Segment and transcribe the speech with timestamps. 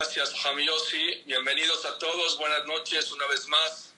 [0.00, 1.22] Gracias, Jamiosi.
[1.24, 2.36] Bienvenidos a todos.
[2.36, 3.94] Buenas noches una vez más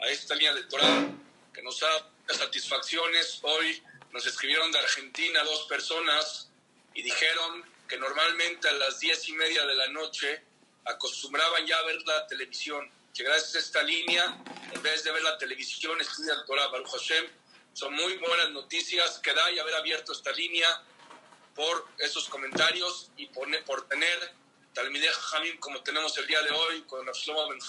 [0.00, 1.06] a esta línea de Torah
[1.52, 3.40] que nos da satisfacciones.
[3.42, 6.48] Hoy nos escribieron de Argentina dos personas
[6.94, 10.42] y dijeron que normalmente a las diez y media de la noche
[10.86, 12.90] acostumbraban ya a ver la televisión.
[13.12, 14.24] Que gracias a esta línea,
[14.72, 17.26] en vez de ver la televisión, estudian Torah Baruch Hashem.
[17.74, 20.82] Son muy buenas noticias que da y haber abierto esta línea
[21.54, 24.42] por esos comentarios y por, por tener
[24.74, 27.60] Talmideh Jamim como tenemos el día de hoy con Shlomo Ben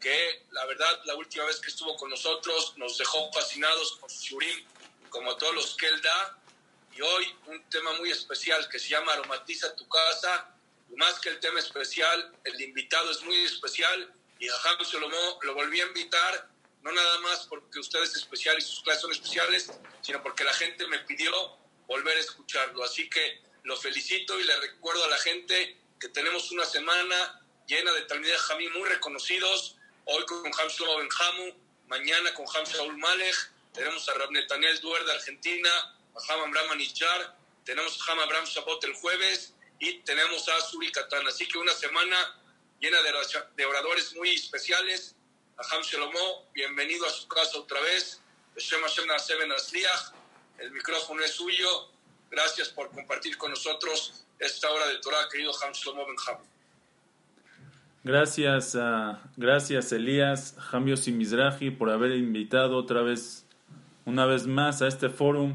[0.00, 4.22] que la verdad la última vez que estuvo con nosotros nos dejó fascinados con su
[4.22, 4.64] shurim,
[5.10, 6.38] como todos los que él da,
[6.92, 10.54] y hoy un tema muy especial que se llama Aromatiza tu casa,
[10.88, 15.54] y más que el tema especial, el invitado es muy especial, y Jajam Solomó lo
[15.54, 16.48] volví a invitar,
[16.82, 19.70] no nada más porque usted es especial y sus clases son especiales,
[20.00, 24.56] sino porque la gente me pidió volver a escucharlo, así que lo felicito y le
[24.56, 29.76] recuerdo a la gente que tenemos una semana llena de Talmideh Jamim muy reconocidos.
[30.06, 31.52] Hoy con Ham Shlomo Ben Hamu,
[31.88, 33.36] mañana con Ham Shaul Malech,
[33.74, 38.46] tenemos a Rab Netanel Duer de Argentina, a Ham Abraham Anichar, tenemos a Ham Abraham
[38.46, 41.26] Shabot el jueves y tenemos a Suri Katan.
[41.28, 42.34] Así que una semana
[42.80, 42.96] llena
[43.54, 45.14] de, oradores muy especiales.
[45.58, 48.22] A Ham Shlomo, bienvenido a su casa otra vez.
[50.58, 51.90] El micrófono es suyo.
[52.30, 56.16] Gracias por compartir con nosotros esta hora de Torah, querido Ham Shlomo Ben
[58.02, 58.78] Gracias,
[59.36, 63.46] gracias Elías, Jamios y Mizrahi, por haber invitado otra vez,
[64.06, 65.54] una vez más a este foro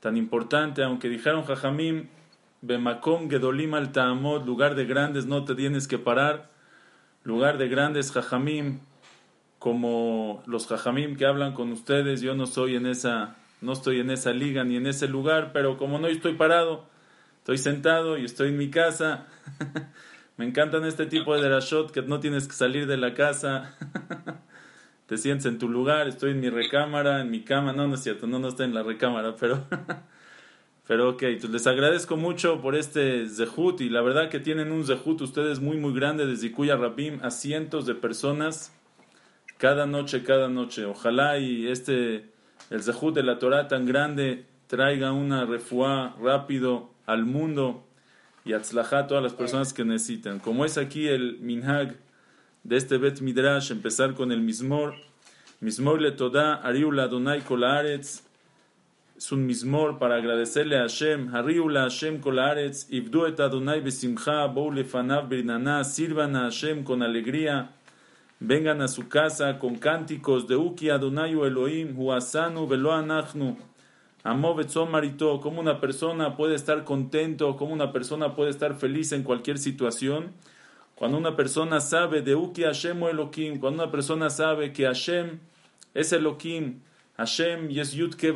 [0.00, 2.08] tan importante, aunque dijeron Jajamim,
[2.62, 6.50] Bemakom Gedolim al Ta'amot, lugar de grandes, no te tienes que parar,
[7.22, 8.80] lugar de grandes Jajamim,
[9.60, 14.10] como los Jajamim que hablan con ustedes, yo no soy en esa, no estoy en
[14.10, 16.90] esa liga ni en ese lugar, pero como no estoy parado,
[17.52, 19.26] estoy sentado y estoy en mi casa.
[20.36, 23.76] Me encantan este tipo de derashot que no tienes que salir de la casa.
[25.06, 27.72] Te sientes en tu lugar, estoy en mi recámara, en mi cama.
[27.72, 29.66] No, no es cierto, no, no estoy en la recámara, pero...
[30.86, 35.20] Pero ok, les agradezco mucho por este zehut y la verdad que tienen un zehut
[35.20, 38.76] ustedes muy muy grande desde Cuya Rabim a cientos de personas
[39.56, 40.86] cada noche, cada noche.
[40.86, 42.24] Ojalá y este,
[42.70, 47.84] el zehut de la Torah tan grande traiga una refuá rápido al mundo
[48.44, 50.38] y atzlajá a todas las personas que necesitan.
[50.38, 51.96] Como es aquí el minhag
[52.64, 54.94] de este Bet Midrash, empezar con el mismor.
[55.60, 58.22] Mismor le toda ariula donai kolaretz.
[59.16, 61.34] Es un mismor para agradecerle a Hashem.
[61.34, 62.86] Hariula Hashem kolaretz.
[62.90, 64.46] Ibdu et Adonai besimcha.
[64.46, 65.84] Bou lefanav brinana.
[65.84, 67.72] Sirvan a Hashem con alegría.
[68.40, 71.94] Vengan a su casa con cánticos de Uki Adonai Elohim.
[71.94, 73.58] Huasanu velo anachnu.
[74.22, 74.54] Amó
[74.90, 79.58] Marito, cómo una persona puede estar contento, cómo una persona puede estar feliz en cualquier
[79.58, 80.32] situación.
[80.94, 85.38] Cuando una persona sabe de Uki Hashem o Elohim, cuando una persona sabe que Hashem
[85.94, 86.80] es Elohim,
[87.16, 88.28] Hashem es Yud que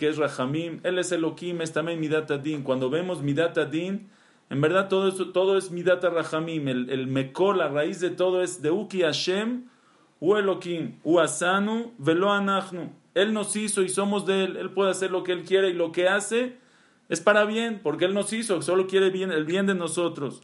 [0.00, 2.64] es Rahamim, Él es Elohim, es también Midat Adin.
[2.64, 4.10] Cuando vemos Midat Adin,
[4.50, 8.42] en verdad todo, eso, todo es Midat Rahamim, el, el Mekol, la raíz de todo
[8.42, 9.68] es de Uki Hashem,
[10.18, 12.90] U Elohim, U Asanu, Velo Anachnu.
[13.22, 14.56] Él nos hizo y somos de Él.
[14.56, 16.56] Él puede hacer lo que Él quiere y lo que hace
[17.08, 20.42] es para bien, porque Él nos hizo, solo quiere bien, el bien de nosotros.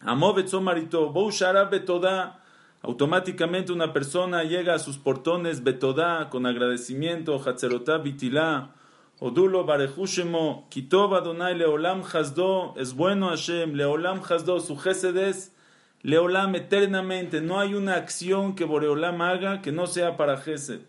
[0.00, 2.42] Amó Betzomarito, Boushara Betodá.
[2.82, 8.74] Automáticamente una persona llega a sus portones Betodá con agradecimiento, Hatzerotá Bitilá,
[9.20, 15.52] Odulo Barejushemo, Kitov Adonai Leolam Hasdo, es bueno Hashem, Leolam Hasdo, su Gesedes,
[16.02, 17.40] Leolam eternamente.
[17.40, 20.82] No hay una acción que Boreolam haga que no sea para Gesed.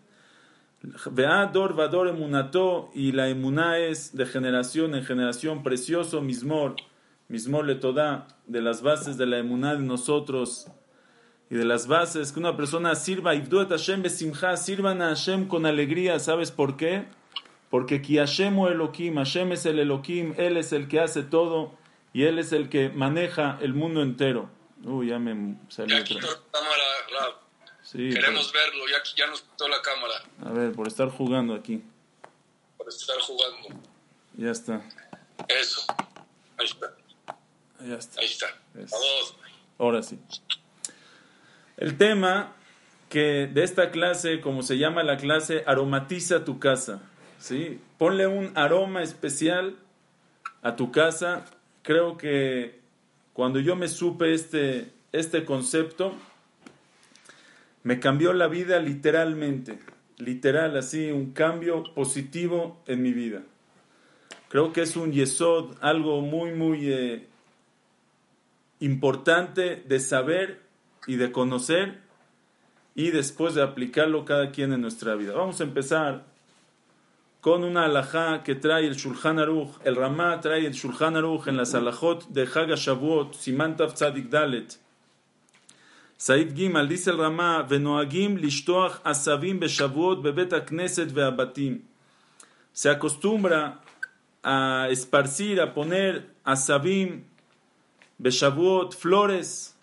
[0.82, 6.76] Veador, Vador Emunato, y la emuná es de generación en generación, precioso Mismor,
[7.28, 10.66] Mismor le toda, de las bases de la emuná de nosotros
[11.50, 15.66] y de las bases que una persona sirva, Ibduet Hashem besimcha, sirvan a Hashem con
[15.66, 17.04] alegría, ¿sabes por qué?
[17.70, 21.72] Porque ki Hashem o Elohim, Hashem es el Elohim, Él es el que hace todo
[22.12, 24.48] y Él es el que maneja el mundo entero.
[24.84, 26.16] Uy, ya me salió otra.
[27.92, 30.14] Queremos verlo, ya, ya nos quitó la cámara.
[30.44, 31.82] A ver, por estar jugando aquí.
[32.76, 33.68] Por estar jugando.
[34.34, 34.82] Ya está.
[35.48, 35.84] Eso.
[36.56, 36.94] Ahí está.
[37.80, 38.20] Ya está.
[38.20, 38.46] Ahí está.
[38.74, 39.36] Vamos.
[39.78, 40.18] Ahora sí.
[41.76, 42.54] El tema
[43.08, 47.02] que de esta clase, como se llama la clase, aromatiza tu casa.
[47.40, 47.80] ¿sí?
[47.98, 49.76] Ponle un aroma especial
[50.62, 51.44] a tu casa.
[51.82, 52.78] Creo que
[53.32, 56.14] cuando yo me supe este, este concepto,
[57.82, 59.78] me cambió la vida literalmente.
[60.18, 63.42] Literal, así, un cambio positivo en mi vida.
[64.48, 67.26] Creo que es un yesod, algo muy, muy eh,
[68.80, 70.60] importante de saber
[71.06, 72.00] y de conocer
[72.94, 75.32] y después de aplicarlo cada quien en nuestra vida.
[75.32, 76.24] Vamos a empezar
[77.40, 79.70] con una alajá que trae el Shulchan Aruch.
[79.84, 84.78] El Ramá trae el Shulchan Aruch en las alajot de Haga Shavuot, Simantav Tzadik Dalet.
[86.20, 89.00] Said Gimal dice el Ramá, Venoagim lishtoach
[90.22, 90.52] bebet
[91.14, 91.80] veabatim.
[92.74, 93.80] Se acostumbra
[94.42, 97.24] a esparcir, a poner asavim
[98.18, 99.74] beshavuot, flores,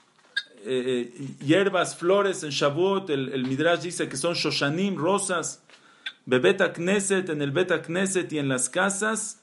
[0.63, 5.63] eh, eh, hierbas, flores en Shavuot, el, Midrash dice que son Shoshanim, rosas,
[6.27, 9.41] Bebeta Knesset, en el Knesset y en las casas,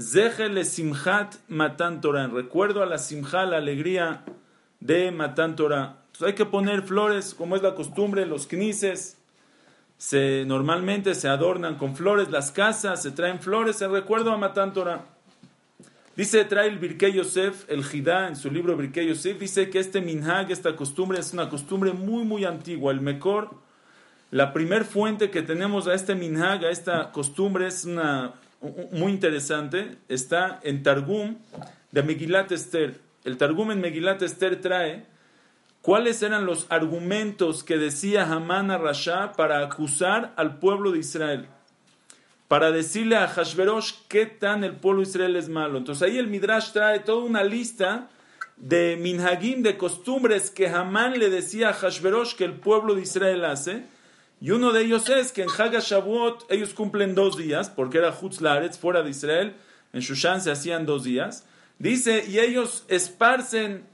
[0.00, 4.24] Zehel Simchat Matan Torah, recuerdo a la Simcha, la alegría
[4.78, 6.01] de Matan Torah.
[6.22, 9.18] Hay que poner flores, como es la costumbre, los knises,
[9.98, 14.72] se, normalmente se adornan con flores, las casas se traen flores en recuerdo a Matan
[14.72, 15.04] Torah.
[16.16, 20.00] Dice, trae el Birkei Yosef, el Jidá, en su libro Birkei Yosef, dice que este
[20.00, 22.92] minhag, esta costumbre, es una costumbre muy, muy antigua.
[22.92, 23.50] El Mekor,
[24.30, 28.34] la primer fuente que tenemos a este minhag, a esta costumbre, es una
[28.90, 29.96] muy interesante.
[30.08, 31.36] Está en Targum
[31.90, 33.00] de Megilat Esther.
[33.24, 35.06] El Targum en Megilat Esther trae
[35.82, 41.48] cuáles eran los argumentos que decía Hamán a Rasha para acusar al pueblo de Israel
[42.52, 45.78] para decirle a Hashverosh qué tan el pueblo de Israel es malo.
[45.78, 48.10] Entonces ahí el Midrash trae toda una lista
[48.58, 53.46] de minhagim, de costumbres que Hamán le decía a Hashverosh que el pueblo de Israel
[53.46, 53.84] hace.
[54.38, 58.76] Y uno de ellos es que en Hagashavuot ellos cumplen dos días, porque era Hutzlaretz,
[58.78, 59.56] fuera de Israel.
[59.94, 61.46] En Shushan se hacían dos días.
[61.78, 63.86] Dice, y ellos esparcen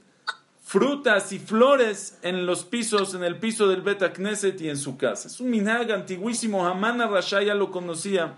[0.69, 4.97] frutas y flores en los pisos, en el piso del Bet Knesset y en su
[4.97, 5.27] casa.
[5.27, 6.67] Es un minhag antiguísimo.
[6.67, 8.35] Hamán a Rasha ya lo conocía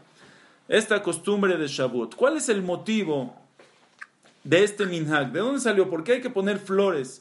[0.70, 2.16] esta costumbre de Shavuot.
[2.16, 3.36] ¿Cuál es el motivo
[4.46, 5.34] de este minhag?
[5.34, 5.90] ¿De dónde salió?
[5.90, 7.20] ¿Por qué hay que poner flores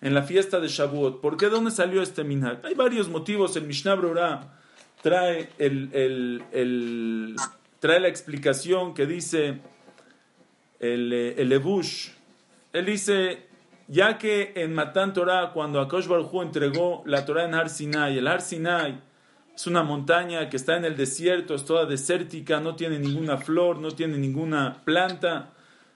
[0.00, 1.20] en la fiesta de Shavuot?
[1.20, 2.64] ¿Por qué de dónde salió este minhag?
[2.64, 3.56] Hay varios motivos.
[3.56, 4.60] El Mishnah Brura
[5.02, 5.48] trae,
[7.80, 9.58] trae la explicación que dice
[10.78, 12.10] el, el Levush.
[12.72, 13.50] Él dice,
[13.92, 18.26] ya que en Matan Torah, cuando Akosh Baruj entregó la Torah en Har Sinai, el
[18.26, 18.98] Har Sinai
[19.54, 23.78] es una montaña que está en el desierto, es toda desértica, no tiene ninguna flor,
[23.78, 25.50] no tiene ninguna planta.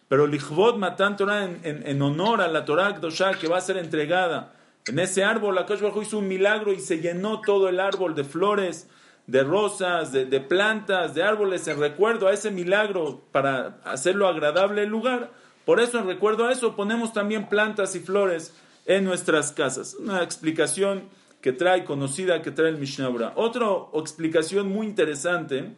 [0.08, 3.78] Pero Lichvot Matan Torah, en, en, honor a la Torah Kdoshá que va a ser
[3.78, 4.52] entregada,
[4.86, 8.24] en ese árbol, la Bajo hizo un milagro y se llenó todo el árbol de
[8.24, 8.90] flores,
[9.26, 14.90] de rosas, de, plantas, de árboles, en recuerdo a ese milagro para hacerlo agradable el
[14.90, 15.32] lugar.
[15.66, 18.54] Por eso, en recuerdo a eso, ponemos también plantas y flores
[18.86, 19.94] en nuestras casas.
[19.94, 21.08] Una explicación
[21.42, 25.74] que trae, conocida que trae el Mishnah Otra explicación muy interesante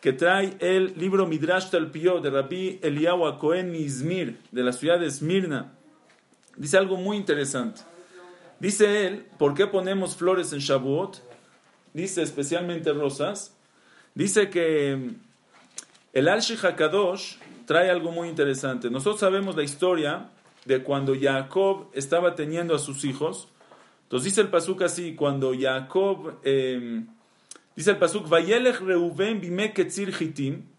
[0.00, 5.06] que trae el libro Midrash Talpiyot de Rabbi Eliyahu Cohen Izmir, de la ciudad de
[5.06, 5.72] Esmirna.
[6.56, 7.80] Dice algo muy interesante.
[8.60, 11.20] Dice él, ¿por qué ponemos flores en Shavuot?
[11.92, 13.56] Dice especialmente rosas.
[14.14, 15.10] Dice que
[16.12, 18.90] el al Hakadosh trae algo muy interesante.
[18.90, 20.30] Nosotros sabemos la historia
[20.64, 23.48] de cuando Jacob estaba teniendo a sus hijos.
[24.04, 27.04] Entonces dice el pasuk así, cuando Jacob, eh,
[27.74, 29.40] dice el pasuk, Reuben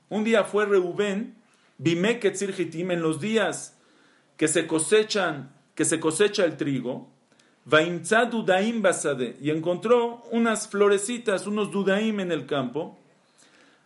[0.09, 1.35] un día fue Reuben
[1.77, 3.77] bime en los días
[4.37, 7.09] que se cosechan, que se cosecha el trigo,
[7.65, 12.97] y encontró unas florecitas, unos dudaim en el campo,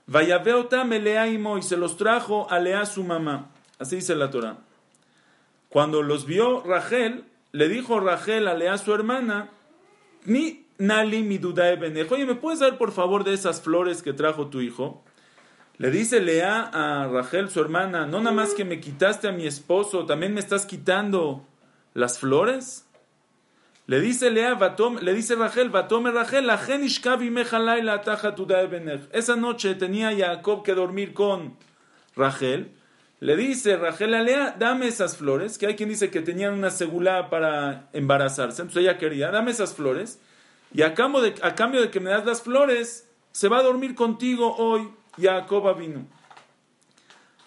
[0.09, 4.57] Vayaveota meleaimo, y se los trajo a Lea su mamá, así dice la Torah.
[5.69, 9.51] Cuando los vio Rachel, le dijo Rachel a Lea, su hermana,
[10.25, 14.13] mi nali mi duda benejo, oye, ¿me puedes dar por favor de esas flores que
[14.13, 15.03] trajo tu hijo?
[15.77, 19.45] Le dice Lea a Rachel, su hermana, no nada más que me quitaste a mi
[19.45, 21.45] esposo, también me estás quitando
[21.93, 22.88] las flores.
[23.89, 24.55] Le dice Lea,
[25.01, 26.57] le dice Rachel, Batome Rachel, la
[27.81, 28.35] la taja
[29.11, 31.57] Esa noche tenía Jacob que dormir con
[32.15, 32.71] Rachel
[33.19, 36.69] le dice Rachel a Lea, dame esas flores, que hay quien dice que tenían una
[36.69, 40.19] segula para embarazarse, entonces ella quería, dame esas flores,
[40.71, 43.63] y a cambio, de, a cambio de que me das las flores, se va a
[43.63, 44.87] dormir contigo hoy.
[45.19, 46.05] Jacob vino.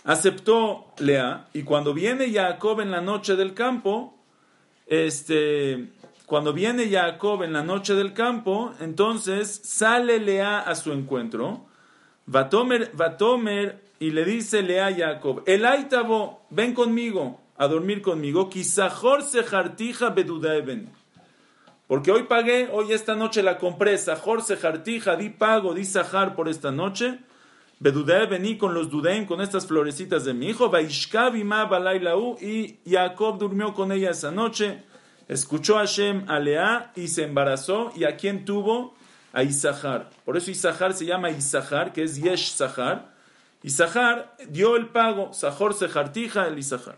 [0.03, 4.19] Aceptó Lea, y cuando viene Jacob en la noche del campo,
[4.89, 5.89] este,
[6.33, 11.67] cuando viene Jacob en la noche del campo, entonces sale Lea a su encuentro,
[12.25, 18.49] Vatomer, Vatomer y le dice Lea a Jacob, el Aitabo, ven conmigo a dormir conmigo,
[18.49, 20.89] quizajor sejartija bedudaeben.
[21.87, 26.49] Porque hoy pagué, hoy esta noche la compré, Sajor sejartija, di pago, di sajar por
[26.49, 27.19] esta noche.
[27.79, 30.73] Bedudae vení con los dudaim, con estas florecitas de mi hijo.
[32.41, 34.83] Y Jacob durmió con ella esa noche.
[35.33, 37.91] Escuchó a Hashem a Lea y se embarazó.
[37.97, 38.95] ¿Y a quién tuvo?
[39.33, 40.11] A Isahar.
[40.27, 43.11] Por eso Isahar se llama Isahar, que es Yesh Sahar.
[43.63, 45.33] Isahar dio el pago.
[45.33, 46.97] Sahor sejartija, el Isahar.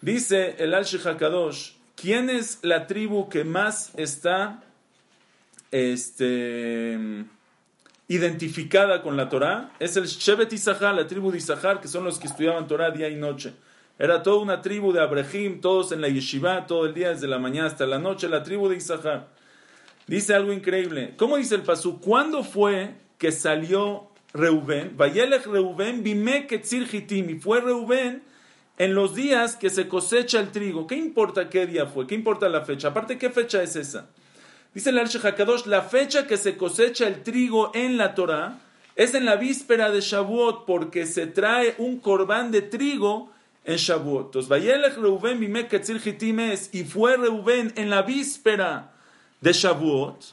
[0.00, 0.86] Dice el al
[1.18, 4.62] Kadosh, ¿quién es la tribu que más está
[5.72, 7.24] este,
[8.06, 9.72] identificada con la Torah?
[9.80, 13.08] Es el Shevet Isahar, la tribu de Isahar, que son los que estudiaban Torah día
[13.08, 13.54] y noche.
[13.98, 17.38] Era toda una tribu de Abraham, todos en la yeshiva, todo el día, desde la
[17.38, 19.28] mañana hasta la noche, la tribu de Isahar.
[20.06, 21.14] Dice algo increíble.
[21.16, 22.00] ¿Cómo dice el Pasú?
[22.00, 24.96] ¿Cuándo fue que salió Reubén?
[24.96, 27.40] Vayelech Reubén, bime hitim.
[27.40, 28.22] fue Reubén
[28.78, 30.86] en los días que se cosecha el trigo.
[30.86, 32.06] ¿Qué importa qué día fue?
[32.06, 32.88] ¿Qué importa la fecha?
[32.88, 34.08] Aparte, ¿qué fecha es esa?
[34.72, 38.60] Dice el Arche Hakadosh, la fecha que se cosecha el trigo en la Torah
[38.94, 43.32] es en la víspera de Shavuot porque se trae un corbán de trigo
[43.68, 44.34] en Shavuot.
[46.72, 48.92] Y fue Reuben en la víspera
[49.40, 50.24] de Shavuot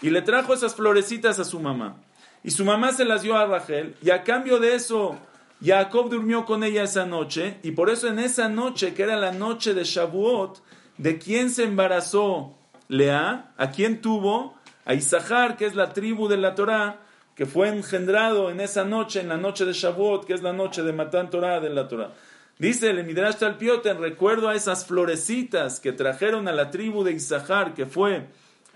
[0.00, 1.96] y le trajo esas florecitas a su mamá.
[2.44, 5.18] Y su mamá se las dio a Rachel y a cambio de eso
[5.62, 9.32] Jacob durmió con ella esa noche y por eso en esa noche, que era la
[9.32, 10.62] noche de Shavuot,
[10.98, 12.54] ¿de quién se embarazó
[12.86, 13.52] Lea?
[13.56, 14.54] ¿A quién tuvo?
[14.84, 17.00] A Isahar, que es la tribu de la Torah,
[17.34, 20.84] que fue engendrado en esa noche, en la noche de Shavuot, que es la noche
[20.84, 22.12] de Matán Torah de la Torah.
[22.58, 27.12] Dice el Midrash Talpiote, en recuerdo a esas florecitas que trajeron a la tribu de
[27.12, 28.26] Isahar, que fue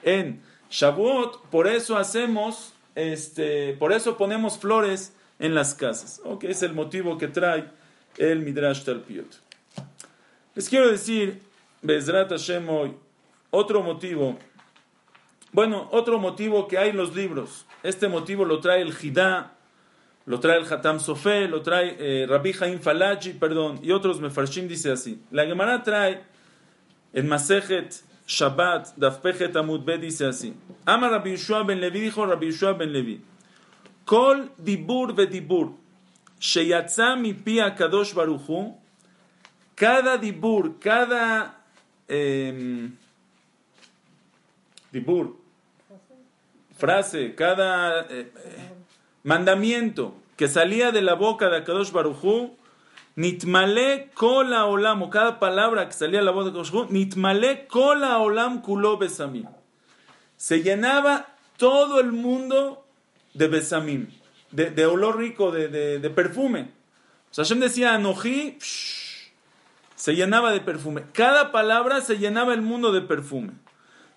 [0.05, 6.21] en Shavuot, por eso hacemos, este, por eso ponemos flores en las casas.
[6.25, 7.69] Ok, es el motivo que trae
[8.19, 9.41] el Midrash Talpiot.
[10.55, 11.43] Les quiero decir,
[11.83, 12.67] Bezrat Hashem
[13.51, 14.39] otro motivo.
[15.51, 17.67] Bueno, otro motivo que hay en los libros.
[17.83, 19.57] Este motivo lo trae el Jidá,
[20.27, 24.69] lo trae el Hatam Sofe, lo trae eh, Rabbi Haim Falaji, perdón, y otros Mefarshim
[24.69, 25.21] dice así.
[25.31, 26.23] La Gemara trae
[27.13, 30.55] en Masejet Shabbat, Dafpechet Amud Be, dice así.
[30.87, 33.21] Ama Rabbi Yeshua ben Levi, dijo Rabbi Yeshua ben Levi.
[34.05, 35.73] Kol dibur dibur
[36.43, 38.75] sheyatza mi pia kadosh baruchu,
[39.77, 41.55] cada dibur, cada
[42.09, 42.89] eh,
[44.93, 45.37] dibur,
[46.77, 48.27] frase, cada eh,
[49.23, 52.57] mandamiento que salía de la boca de Kadosh Baruchu,
[53.17, 54.67] nitmale kola
[55.11, 59.47] cada palabra que salía de la boca de Kadosh Baruchu, nitmale kola olam kulo besamim.
[60.37, 62.85] Se llenaba todo el mundo
[63.35, 64.09] de besamim,
[64.51, 66.71] de, olor rico, de, perfume.
[67.31, 71.05] O sea, Hashem decía Anoji, se llenaba de perfume.
[71.13, 73.53] Cada palabra se llenaba el mundo de perfume.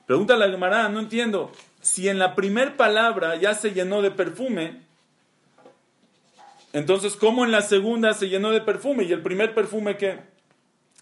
[0.08, 1.52] Pregunta la Gemara, no entiendo.
[1.82, 4.85] Si en la primer palabra ya se llenó de perfume,
[6.76, 9.06] entonces, ¿cómo en la segunda se llenó de perfume?
[9.06, 10.20] ¿Y el primer perfume qué?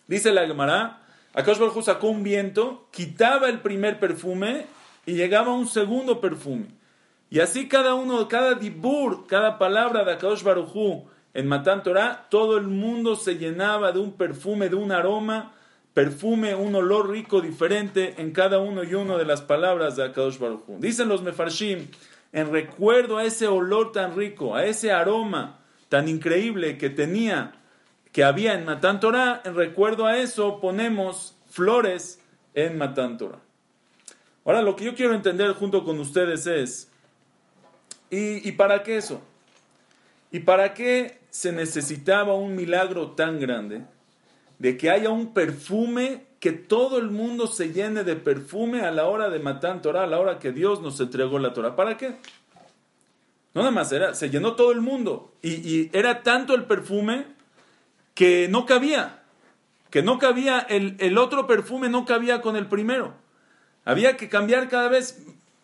[0.06, 1.02] Dice la Gemara,
[1.34, 4.68] Akash Baruj sacó un viento, quitaba el primer perfume
[5.08, 6.68] y llegaba un segundo perfume.
[7.32, 12.58] Y así cada uno, cada dibur, cada palabra de Akadosh Barujú en Matan Torah, todo
[12.58, 15.56] el mundo se llenaba de un perfume, de un aroma,
[15.96, 20.38] perfume, un olor rico diferente en cada uno y uno de las palabras de Akadosh
[20.38, 20.78] Barujú.
[20.78, 21.88] Dicen los Mefarshim,
[22.32, 25.63] en recuerdo a ese olor tan rico, a ese aroma
[25.94, 27.54] tan increíble que tenía,
[28.12, 32.20] que había en Matan Torah, en recuerdo a eso ponemos flores
[32.56, 33.38] en Matan Torah.
[34.44, 36.90] Ahora, lo que yo quiero entender junto con ustedes es,
[38.10, 39.22] ¿Y, para qué eso?
[40.32, 43.84] ¿Y para qué se necesitaba un milagro tan grande
[44.58, 49.06] de que haya un perfume, que todo el mundo se llene de perfume a la
[49.06, 51.76] hora de matar Torah, a la hora que Dios nos entregó la Torah?
[51.76, 52.16] ¿Para qué?
[53.54, 55.34] No nada más, era, se llenó todo el mundo.
[55.42, 57.26] Y, era tanto el perfume
[58.16, 59.24] que no cabía.
[59.90, 63.14] Que no cabía, el, el otro perfume no cabía con el primero.
[63.86, 65.24] Había que cambiar cada vez,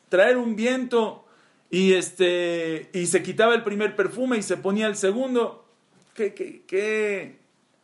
[0.10, 1.25] traer un viento
[1.69, 5.65] y, este, y se quitaba el primer perfume y se ponía el segundo.
[6.13, 7.39] ¿Qué, qué, qué,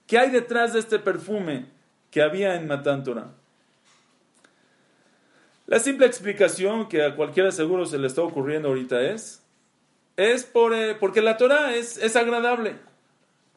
[0.07, 1.67] qué hay detrás de este perfume
[2.12, 3.31] que había en Matántora?
[5.67, 9.41] La simple explicación que a cualquiera seguro se le está ocurriendo ahorita es,
[10.17, 12.75] es por, eh, porque la Torah es, es agradable.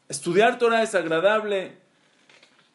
[0.09, 1.77] Estudiar Torah es agradable.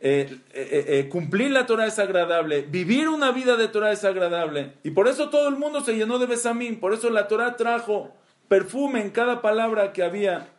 [0.05, 4.73] eh, eh, cumplir la Torah es agradable, vivir una vida de Torah es agradable.
[4.83, 8.13] Y por eso todo el mundo se llenó de Besamín, por eso la Torah trajo
[8.49, 10.49] perfume en cada palabra que había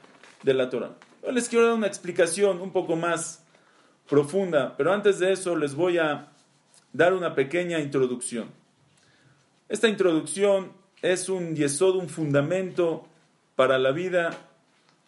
[0.43, 0.93] de la Torah.
[1.23, 3.45] Yo les quiero dar una explicación un poco más
[4.09, 6.29] profunda, pero antes de eso les voy a
[6.93, 8.49] dar una pequeña introducción.
[9.69, 13.07] Esta introducción es un yesod, un fundamento
[13.57, 14.31] para la vida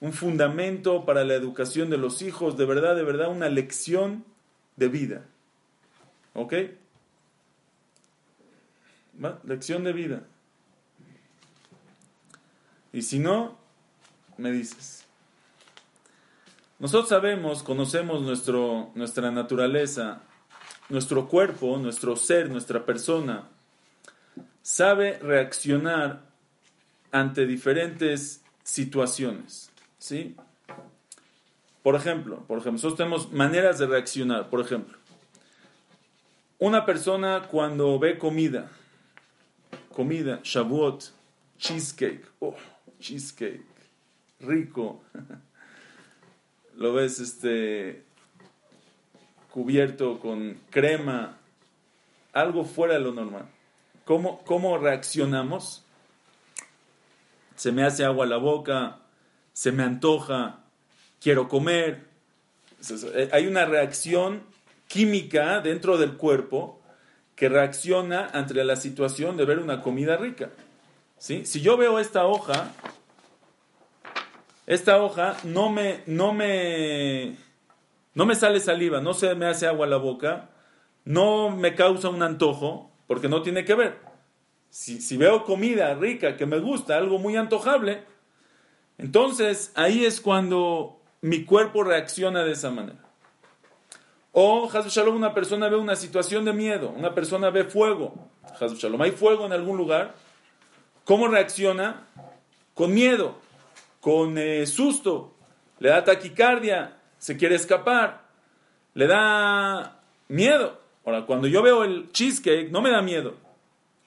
[0.01, 4.25] un fundamento para la educación de los hijos, de verdad, de verdad, una lección
[4.77, 5.25] de vida.
[6.35, 6.53] ¿Ok?
[9.45, 10.23] Lección de vida.
[12.93, 13.57] Y si no,
[14.37, 15.05] me dices.
[16.79, 20.21] Nosotros sabemos, conocemos nuestro, nuestra naturaleza,
[20.91, 23.49] nuestro cuerpo, nuestro ser, nuestra persona,
[24.61, 26.26] sabe reaccionar
[27.13, 29.71] ante diferentes situaciones.
[29.99, 30.37] ¿Sí?
[31.83, 34.51] Por ejemplo, por ejemplo, nosotros tenemos maneras de reaccionar.
[34.51, 34.99] Por ejemplo,
[36.59, 38.71] una persona cuando ve comida,
[39.93, 41.05] comida, shavuot,
[41.59, 42.57] cheesecake, oh,
[42.99, 43.65] cheesecake,
[44.41, 45.01] rico,
[46.77, 48.03] lo ves este
[49.53, 51.39] cubierto con crema,
[52.33, 53.47] algo fuera de lo normal.
[54.05, 55.86] ¿Cómo, cómo reaccionamos?
[57.57, 59.01] Se me hace agua la boca,
[59.53, 60.61] se me antoja,
[61.21, 62.07] quiero comer.
[63.15, 64.43] Eh, hay una reacción
[64.87, 66.81] química dentro del cuerpo
[67.35, 70.51] que reacciona ante la situación de ver una comida rica.
[71.19, 71.45] ¿Sí?
[71.45, 72.73] Si yo veo esta hoja,
[74.67, 77.37] esta hoja no me, no me,
[78.15, 80.51] no me sale saliva, no se me hace agua la boca,
[81.05, 84.06] no me causa un antojo, porque no tiene que ver.
[84.71, 88.03] Si, veo comida rica que me gusta, algo muy antojable,
[88.99, 92.99] entonces, ahí es cuando mi cuerpo reacciona de esa manera.
[94.33, 98.15] O, Hazu Shalom, una persona ve una situación de miedo, una persona ve fuego.
[98.61, 100.15] Hazu Shalom, hay fuego en algún lugar.
[101.05, 102.07] ¿Cómo reacciona?
[102.75, 103.39] Con miedo,
[104.01, 105.35] con eh, susto,
[105.79, 108.23] le da taquicardia, se quiere escapar,
[108.95, 110.79] le da miedo.
[111.05, 113.35] Ahora, cuando yo veo el cheesecake, no me da miedo.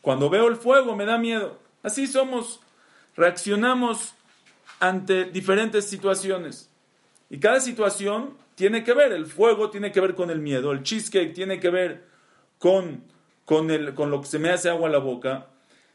[0.02, 1.60] Cuando veo el fuego, me da miedo.
[1.84, 2.62] Así somos,
[3.16, 4.14] reaccionamos
[4.80, 6.70] ante diferentes situaciones.
[7.30, 10.84] Y cada situación tiene que ver, el fuego tiene que ver con el miedo, el
[10.84, 12.04] cheesecake tiene que ver
[12.58, 13.04] con,
[13.46, 15.48] con, el, con lo que se me hace agua a la boca.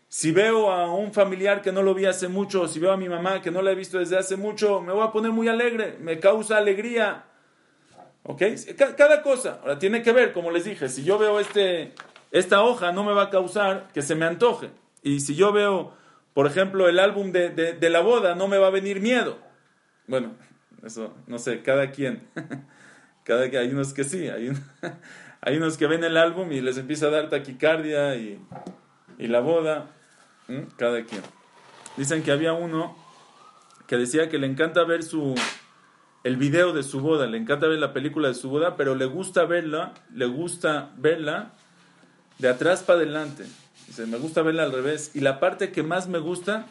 [0.09, 3.09] Si veo a un familiar que no lo vi hace mucho, si veo a mi
[3.09, 5.99] mamá que no la he visto desde hace mucho, me voy a poner muy alegre,
[6.01, 7.25] me causa alegría.
[8.23, 8.43] ¿Ok?
[8.97, 9.59] Cada cosa.
[9.61, 11.95] Ahora tiene que ver, como les dije, si yo veo este,
[12.35, 14.71] esta hoja no me va a causar que se me antoje.
[15.03, 15.95] Y si yo veo
[16.35, 19.39] por ejemplo, el álbum de, la boda, no me va a venir miedo.
[20.09, 20.35] Bueno,
[20.83, 22.29] eso, no sé, cada quien.
[23.25, 24.53] Cada que hay unos que sí, hay,
[25.41, 28.39] hay unos que ven el álbum y les empieza a dar taquicardia y,
[29.17, 29.87] la boda.
[30.77, 31.23] Cada quien.
[31.97, 32.95] Dicen que había uno
[33.87, 35.35] que decía que le encanta ver su
[36.23, 39.07] el video de su boda, le encanta ver la película de su boda, pero le
[39.07, 41.53] gusta verla, le gusta verla
[42.39, 43.45] de atrás para adelante.
[43.87, 45.11] Dice, me gusta verla al revés.
[45.15, 46.67] Y la parte que más me gusta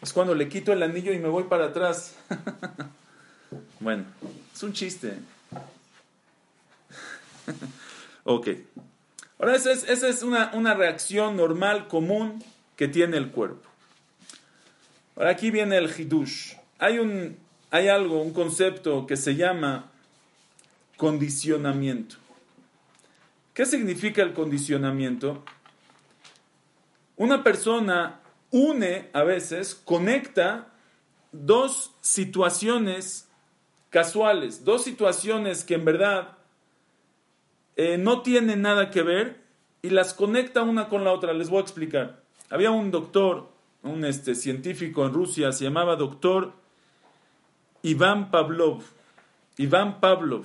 [0.00, 2.14] es cuando le quito el anillo y me voy para atrás.
[3.80, 4.04] bueno,
[4.54, 5.18] es un chiste.
[8.24, 8.48] ok.
[9.38, 12.42] Ahora, esa es, es una, una, reacción normal, común,
[12.76, 13.68] que tiene el cuerpo.
[15.16, 16.54] Ahora, aquí viene el hidush.
[16.78, 17.36] Hay, un,
[17.70, 19.90] hay algo, un concepto que se llama
[20.96, 22.16] condicionamiento.
[23.58, 25.42] ¿Qué significa el condicionamiento?
[27.16, 28.20] Una persona
[28.52, 30.68] une a veces, conecta
[31.32, 33.28] dos situaciones
[33.90, 36.38] casuales, dos situaciones que en verdad
[37.74, 39.40] eh, no tienen nada que ver
[39.82, 41.32] y las conecta una con la otra.
[41.32, 42.22] Les voy a explicar.
[42.50, 43.50] Había un doctor,
[43.82, 46.52] un este, científico en Rusia, se llamaba doctor
[47.82, 48.84] Iván Pavlov.
[49.56, 50.44] Iván Pavlov.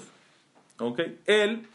[0.79, 1.19] ¿okay?
[1.27, 1.67] Él,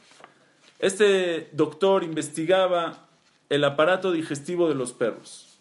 [0.79, 3.09] este doctor investigaba
[3.49, 5.59] el aparato digestivo de los perros.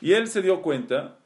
[0.00, 1.16] Y él se dio cuenta,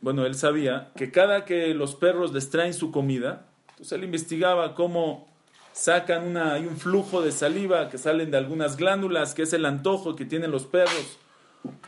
[0.00, 4.74] bueno, él sabía que cada que los perros les traen su comida, entonces él investigaba
[4.74, 5.28] cómo
[5.72, 9.64] sacan una, hay un flujo de saliva que salen de algunas glándulas, que es el
[9.64, 11.18] antojo que tienen los perros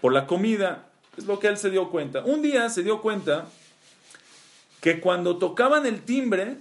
[0.01, 0.87] por la comida.
[1.17, 2.25] Es lo que él se dio cuenta.
[2.25, 3.47] Un día se dio cuenta
[4.81, 6.57] que cuando tocaban el timbre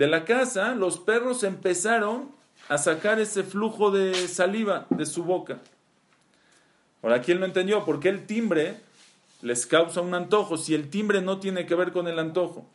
[0.00, 2.30] de la casa, los perros empezaron
[2.70, 5.58] a sacar ese flujo de saliva de su boca.
[7.02, 7.84] Ahora, ¿quién lo entendió?
[7.84, 8.76] Porque el timbre
[9.42, 12.66] les causa un antojo, si el timbre no tiene que ver con el antojo.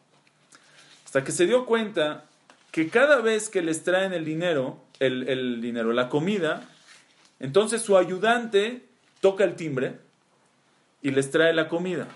[1.04, 2.26] Hasta que se dio cuenta
[2.70, 6.70] que cada vez que les traen el dinero, el, el dinero, la comida,
[7.40, 8.86] entonces su ayudante
[9.20, 9.98] toca el timbre
[11.02, 12.08] y les trae la comida.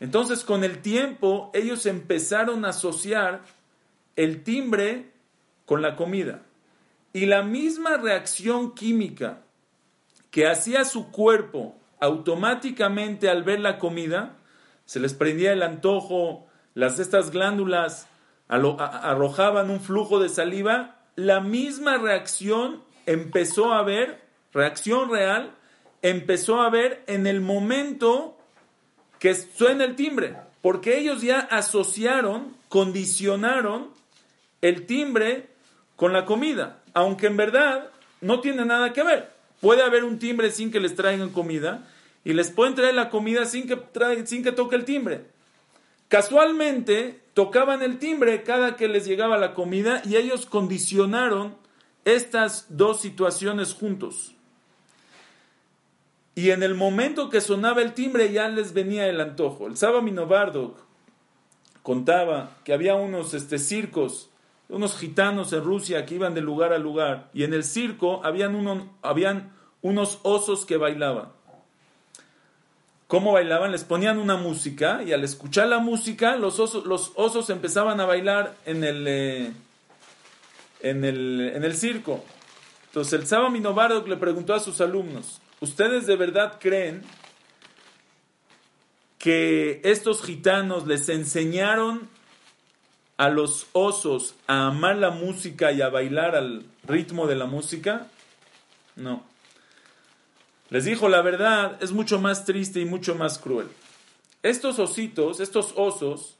[0.00, 3.42] Entonces con el tiempo ellos empezaron a asociar
[4.16, 5.10] el timbre
[5.66, 6.42] con la comida.
[7.12, 9.42] Y la misma reacción química
[10.30, 14.36] que hacía su cuerpo automáticamente al ver la comida,
[14.84, 18.08] se les prendía el antojo, las estas glándulas
[18.48, 25.54] arrojaban un flujo de saliva, la misma reacción empezó a ver, reacción real,
[26.02, 28.36] empezó a ver en el momento
[29.18, 33.90] que suena el timbre, porque ellos ya asociaron, condicionaron
[34.62, 35.48] el timbre
[35.96, 39.30] con la comida, aunque en verdad no tiene nada que ver.
[39.60, 41.86] Puede haber un timbre sin que les traigan comida
[42.24, 43.78] y les pueden traer la comida sin que,
[44.26, 45.24] sin que toque el timbre.
[46.08, 51.54] Casualmente tocaban el timbre cada que les llegaba la comida y ellos condicionaron
[52.04, 54.34] estas dos situaciones juntos.
[56.34, 59.66] Y en el momento que sonaba el timbre ya les venía el antojo.
[59.66, 60.74] El Saba Minobardo
[61.82, 64.29] contaba que había unos este, circos,
[64.70, 67.28] unos gitanos en Rusia que iban de lugar a lugar.
[67.34, 69.52] Y en el circo habían, uno, habían
[69.82, 71.28] unos osos que bailaban.
[73.06, 73.72] ¿Cómo bailaban?
[73.72, 78.06] Les ponían una música y al escuchar la música los osos, los osos empezaban a
[78.06, 79.52] bailar en el, eh,
[80.80, 82.24] en el, en el circo.
[82.86, 87.02] Entonces el Saba Minobardo le preguntó a sus alumnos, ¿Ustedes de verdad creen
[89.18, 92.08] que estos gitanos les enseñaron
[93.20, 98.06] a los osos a amar la música y a bailar al ritmo de la música?
[98.96, 99.22] No.
[100.70, 103.68] Les dijo, la verdad es mucho más triste y mucho más cruel.
[104.42, 106.36] Estos ositos, estos osos,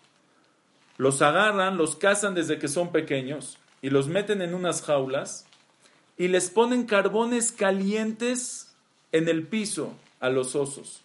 [0.96, 5.44] los agarran, los cazan desde que son pequeños y los meten en unas jaulas
[6.16, 8.72] y les ponen carbones calientes
[9.12, 11.02] en el piso a los osos.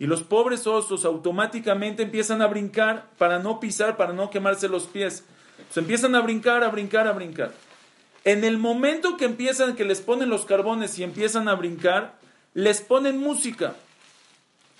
[0.00, 4.84] Y los pobres osos automáticamente empiezan a brincar para no pisar, para no quemarse los
[4.84, 5.24] pies.
[5.70, 7.52] Se empiezan a brincar, a brincar, a brincar.
[8.24, 12.14] En el momento que empiezan, que les ponen los carbones y empiezan a brincar,
[12.54, 13.74] les ponen música.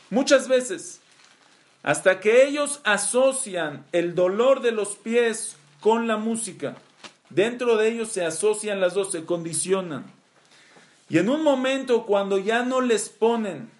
[0.09, 1.03] Muchas veces.
[1.83, 6.77] Hasta que ellos asocian el dolor de los pies con la música.
[7.29, 10.05] Dentro de ellos se asocian las dos, se condicionan.
[11.11, 13.80] Y en un momento cuando ya no les ponen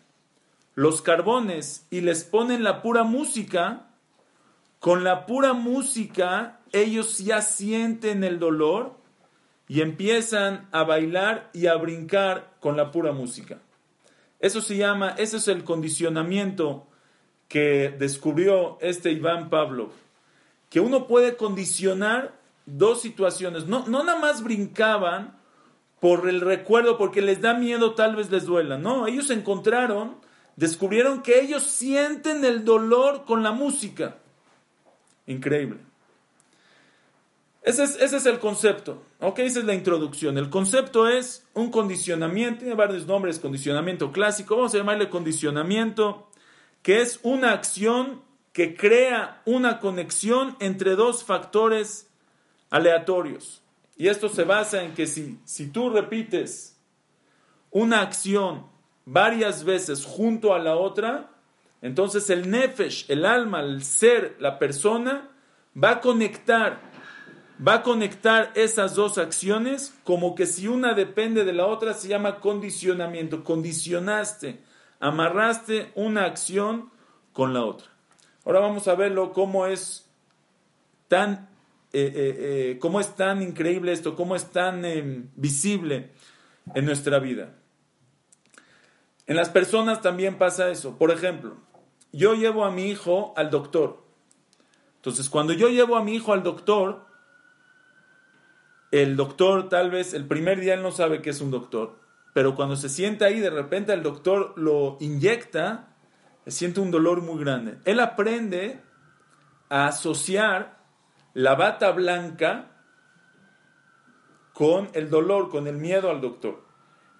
[0.75, 3.89] los carbones y les ponen la pura música,
[4.79, 8.95] con la pura música ellos ya sienten el dolor
[9.69, 13.59] y empiezan a bailar y a brincar con la pura música.
[14.39, 16.87] Eso se llama, ese es el condicionamiento
[17.49, 19.91] que descubrió este Iván Pablo,
[20.71, 23.67] que uno puede condicionar dos situaciones.
[23.67, 25.39] No, no nada más brincaban
[26.01, 28.79] por el recuerdo, porque les da miedo, tal vez les duela.
[28.79, 30.17] No, ellos encontraron,
[30.61, 34.19] descubrieron que ellos sienten el dolor con la música.
[35.27, 35.81] Increíble.
[37.63, 39.03] Ese es, el concepto.
[39.21, 40.37] Ok, esa es la introducción.
[40.37, 46.29] El concepto es un condicionamiento, tiene varios nombres, condicionamiento clásico, vamos a llamarle condicionamiento,
[46.83, 48.21] que es una acción
[48.53, 52.11] que crea una conexión entre dos factores
[52.69, 53.63] aleatorios.
[53.97, 56.79] Y esto se basa en que si, si tú repites
[57.71, 58.67] una acción
[59.05, 61.31] varias veces junto a la otra,
[61.83, 65.31] entonces el nefesh, el alma, el ser, la persona,
[65.83, 66.81] va a conectar,
[67.67, 72.09] va a conectar esas dos acciones como que si una depende de la otra se
[72.09, 73.45] llama condicionamiento.
[73.45, 74.61] Condicionaste,
[74.99, 76.91] amarraste una acción
[77.33, 77.89] con la otra.
[78.45, 80.11] Ahora vamos a verlo cómo es
[81.09, 81.51] tan
[81.93, 86.11] eh, eh, eh, cómo es tan increíble esto, cómo es tan em, visible
[86.73, 87.57] en nuestra vida.
[89.31, 90.99] En las personas también pasa eso.
[90.99, 91.57] Por ejemplo,
[92.11, 94.03] yo llevo a mi hijo al doctor.
[94.97, 97.07] Entonces, cuando yo llevo a mi hijo al doctor,
[98.91, 102.01] el doctor tal vez el primer día él no sabe que es un doctor,
[102.35, 105.95] pero cuando se sienta ahí, de repente el doctor lo inyecta,
[106.49, 107.79] siente un dolor muy grande.
[107.85, 108.83] Él aprende
[109.69, 110.81] a asociar
[111.35, 112.73] la bata blanca
[114.55, 116.70] con el dolor, con el miedo al doctor.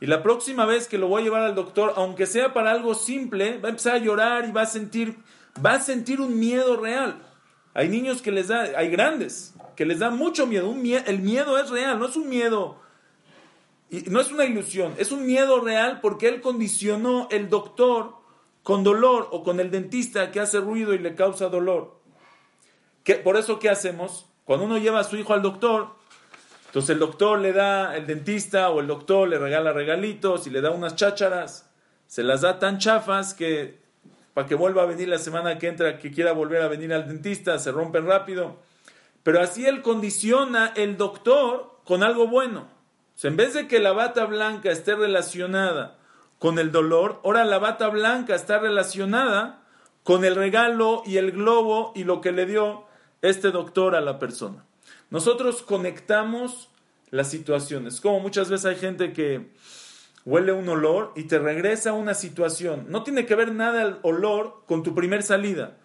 [0.01, 2.95] Y la próxima vez que lo voy a llevar al doctor, aunque sea para algo
[2.95, 5.17] simple, va a empezar a llorar y va a sentir,
[5.65, 7.23] va a sentir un miedo real.
[7.75, 10.75] Hay niños que les da, hay grandes que les da mucho miedo.
[11.07, 12.81] el miedo es real, no es un miedo,
[13.89, 18.15] y no es una ilusión, es un miedo real porque él condicionó el doctor
[18.63, 22.01] con dolor o con el dentista que hace ruido y le causa dolor
[23.19, 24.27] por eso, ¿qué hacemos?
[24.45, 25.95] Cuando uno lleva a su hijo al doctor,
[26.71, 30.61] Entonces el doctor le da, el dentista o el doctor le regala regalitos y le
[30.61, 31.69] da unas chácharas.
[32.07, 33.81] Se las da tan chafas que
[34.35, 37.09] para que vuelva a venir la semana que entra, que quiera volver a venir al
[37.09, 38.59] dentista, se rompen rápido.
[39.25, 42.61] Pero así él condiciona el doctor con algo bueno.
[42.61, 45.99] O sea, en vez de que la bata blanca esté relacionada
[46.39, 49.65] con el dolor, ahora la bata blanca está relacionada
[50.05, 52.85] con el regalo y el globo y lo que le dio
[53.23, 54.65] este doctor a la persona.
[55.11, 56.71] Nosotros conectamos
[57.11, 58.01] las situaciones.
[58.01, 59.51] Como muchas veces hay gente que
[60.25, 62.87] huele un olor y te regresa a una situación.
[62.89, 65.77] No tiene que ver nada el olor con tu primer salida.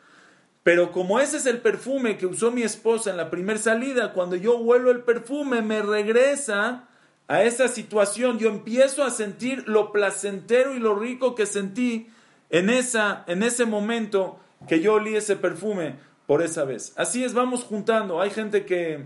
[0.63, 4.35] Pero como ese es el perfume que usó mi esposa en la primer salida, cuando
[4.35, 6.87] yo huelo el perfume me regresa
[7.27, 12.09] a esa situación, yo empiezo a sentir lo placentero y lo rico que sentí
[12.49, 15.95] en, esa, en ese momento que yo olí ese perfume
[16.27, 16.93] por esa vez.
[16.97, 18.21] Así es, vamos juntando.
[18.21, 19.05] Hay gente que,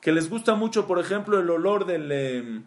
[0.00, 2.62] que les gusta mucho, por ejemplo, el olor del, eh,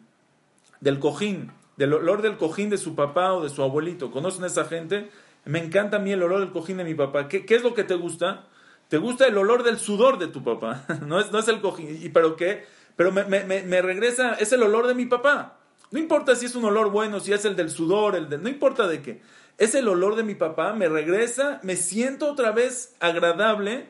[0.80, 4.12] del cojín, del olor del cojín de su papá o de su abuelito.
[4.12, 5.10] ¿Conocen a esa gente?
[5.46, 7.28] Me encanta a mí el olor del cojín de mi papá.
[7.28, 8.48] ¿Qué, es lo que te gusta?
[8.90, 10.86] Te gusta el olor del sudor de tu papá.
[11.06, 12.00] no, es, no es el cojín.
[12.02, 12.66] ¿Y pero qué?
[12.96, 15.58] Pero me, me, me, regresa, es el olor de mi papá.
[15.92, 18.50] No importa si es un olor bueno, si es el del sudor, el de, no
[18.50, 19.22] importa de qué.
[19.58, 23.90] Es el olor de mi papá, me regresa, me siento otra vez agradable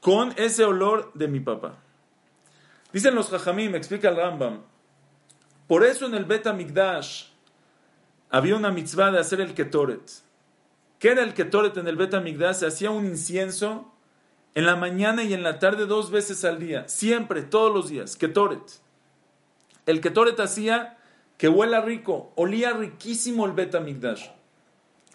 [0.00, 1.78] con ese olor de mi papá.
[2.92, 4.62] Dicen los me explica el Rambam.
[5.66, 7.26] Por eso en el Bet Migdash
[8.30, 10.10] había una mitzvah de hacer el Ketoret.
[10.98, 12.14] ¿Qué era el Ketoret en el Bet
[12.54, 13.92] Se hacía un incienso
[14.54, 18.16] en la mañana y en la tarde dos veces al día, siempre, todos los días,
[18.16, 18.80] Ketoret.
[19.86, 20.98] El Ketoret hacía
[21.38, 23.74] que huela rico, olía riquísimo el Bet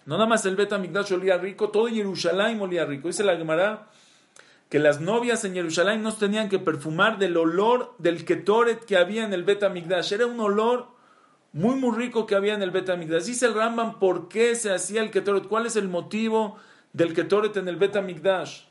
[0.07, 3.09] No nada más el Bet olía rico, todo Jerusalén olía rico.
[3.09, 3.89] Dice la Gemara
[4.69, 9.25] que las novias en Jerusalén no tenían que perfumar del olor del Ketoret que había
[9.25, 10.87] en el Bet Era un olor
[11.51, 13.25] muy, muy rico que había en el Betamigdash.
[13.25, 16.57] Dice el Rambam por qué se hacía el Ketoret, cuál es el motivo
[16.93, 18.61] del Ketoret en el Betamigdash.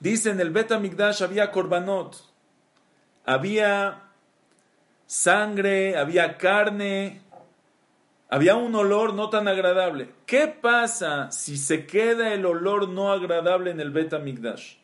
[0.00, 2.16] Dice en el Betamigdash había korbanot,
[3.24, 4.02] había
[5.06, 7.22] sangre, había carne,
[8.30, 10.10] había un olor no tan agradable.
[10.24, 14.76] ¿Qué pasa si se queda el olor no agradable en el Betamigdash?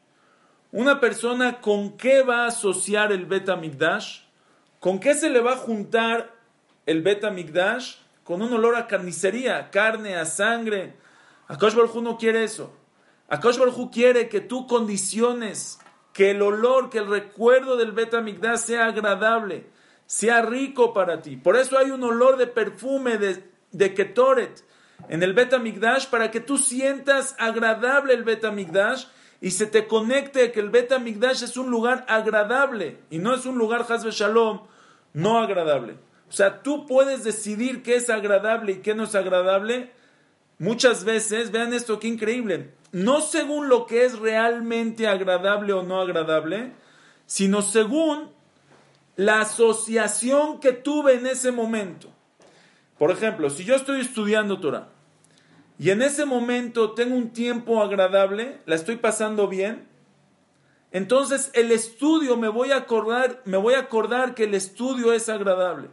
[0.72, 4.26] Una persona con qué va a asociar el Betamigdash?
[4.80, 6.34] ¿Con qué se le va a juntar
[6.84, 7.96] el beta migdash?
[8.24, 10.94] Con un olor a carnicería, carne, a sangre.
[11.48, 12.72] Akash Baruj no quiere eso.
[13.28, 15.80] Akash Baruj quiere que tú condiciones
[16.12, 19.66] que el olor, que el recuerdo del beta migdash sea agradable,
[20.06, 21.36] sea rico para ti.
[21.36, 24.64] Por eso hay un olor de perfume de, Ketoret
[25.08, 29.06] en el beta migdash para que tú sientas agradable el beta migdash
[29.40, 33.44] y se te conecte que el beta migdash es un lugar agradable y no es
[33.44, 34.62] un lugar hasbe shalom
[35.12, 35.94] no agradable.
[36.28, 39.92] O sea, tú puedes decidir qué es agradable y qué no es agradable.
[40.58, 42.72] Muchas veces, vean esto, qué increíble.
[42.92, 46.72] No según lo que es realmente agradable o no agradable,
[47.26, 48.35] sino según
[49.16, 52.12] la asociación que tuve en ese momento.
[52.98, 54.88] Por ejemplo, si yo estoy estudiando Torah
[55.78, 59.88] y en ese momento tengo un tiempo agradable, la estoy pasando bien,
[60.92, 65.28] entonces el estudio me voy a acordar, me voy a acordar que el estudio es
[65.28, 65.88] agradable.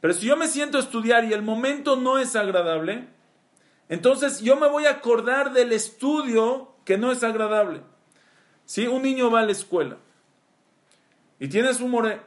[0.00, 3.08] Pero si yo me siento a estudiar y el momento no es agradable,
[3.88, 7.82] entonces yo me voy a acordar del estudio que no es agradable.
[8.64, 9.98] Si un niño va a la escuela
[11.38, 12.20] y tienes un moré,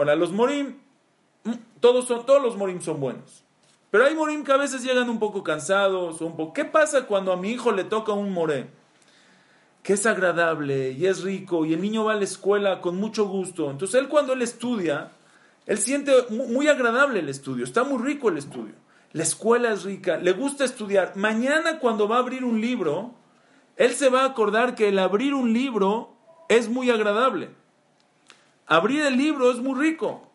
[0.00, 0.76] ahora los morim,
[1.44, 3.44] mm, todos, son, todos los morim son buenos.
[3.90, 6.20] Pero hay morim que a veces llegan un poco cansados.
[6.20, 6.52] Un poco.
[6.52, 8.68] ¿Qué pasa cuando a mi hijo le toca un moré?
[9.82, 13.26] que es agradable y es rico y el niño va a la escuela con mucho
[13.26, 13.70] gusto.
[13.70, 15.12] Entonces él cuando él estudia,
[15.66, 18.74] él siente muy agradable el estudio, está muy rico el estudio.
[19.12, 21.16] La escuela es rica, le gusta estudiar.
[21.16, 23.14] Mañana cuando va a abrir un libro,
[23.76, 26.14] él se va a acordar que el abrir un libro
[26.48, 27.50] es muy agradable.
[28.70, 30.30] Abrir el libro es muy rico.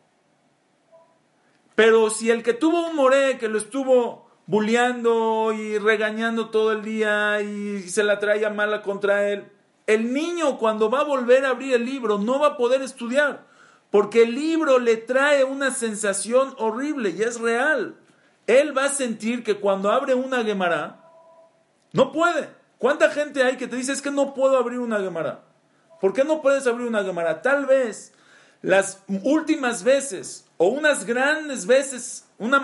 [1.74, 6.82] Pero si el que tuvo un moré, que lo estuvo bulleando y regañando todo el
[6.82, 9.50] día y se la traía mala contra él.
[9.88, 13.46] El niño cuando va a volver a abrir el libro no va a poder estudiar,
[13.90, 17.96] porque el libro le trae una sensación horrible y es real.
[18.48, 21.02] Él va a sentir que cuando abre una Gemara,
[21.94, 22.50] no puede.
[22.80, 25.46] ¿Cuánta gente hay que te dice es que no puedo abrir una Gemara?
[26.02, 27.42] ¿Por qué no puedes abrir una Gemara?
[27.42, 28.12] Tal vez
[28.66, 32.64] las últimas veces o unas grandes veces una,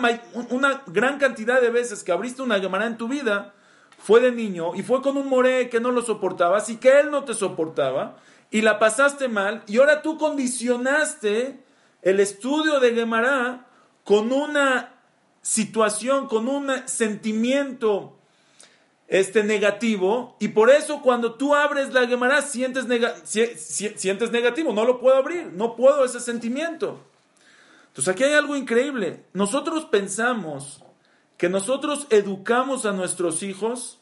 [0.50, 3.54] una gran cantidad de veces que abriste una Gemara en tu vida
[4.00, 7.12] fue de niño y fue con un moré que no lo soportaba, así que él
[7.12, 8.18] no te soportaba.
[8.50, 11.60] y la pasaste mal y ahora tú condicionaste
[12.02, 13.68] el estudio de Gemara
[14.04, 14.96] con una
[15.44, 18.18] situación, con un sentimiento
[19.12, 22.86] este negativo y por eso cuando tú abres la Gemara sientes,
[23.26, 26.98] sientes negativo, no lo puedo abrir, no puedo ese sentimiento.
[27.90, 29.26] Entonces aquí hay algo increíble.
[29.34, 30.82] Nosotros pensamos
[31.36, 34.00] que nosotros educamos a nuestros hijos,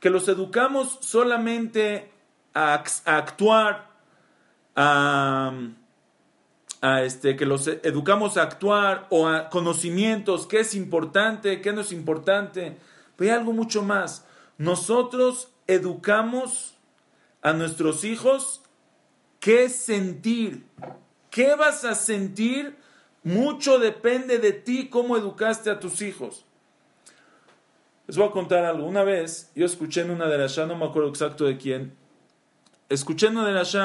[0.00, 2.10] que los educamos solamente
[2.52, 3.90] a, actuar,
[4.74, 5.52] a,
[7.04, 11.92] este, que los educamos a actuar o a conocimientos, qué es importante, qué no es
[11.92, 12.76] importante.
[13.14, 14.24] Pero hay algo mucho más.
[14.58, 16.74] Nosotros educamos
[17.42, 18.62] a nuestros hijos
[19.40, 20.66] qué sentir,
[21.30, 22.76] qué vas a sentir
[23.22, 26.44] mucho depende de ti cómo educaste a tus hijos.
[28.06, 28.86] Les voy a contar algo.
[28.86, 31.94] Una vez yo escuché en una de las no me acuerdo exacto de quién,
[32.88, 33.76] escuché en una de las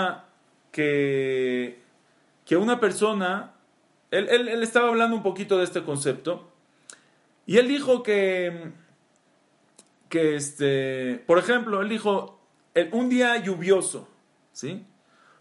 [0.72, 1.80] que,
[2.46, 3.54] que una persona,
[4.12, 6.50] él, él, estaba hablando un poquito de este concepto,
[7.46, 8.72] y él dijo que,
[10.14, 12.40] que este, por ejemplo, él dijo,
[12.92, 14.08] un día lluvioso,
[14.52, 14.86] ¿sí?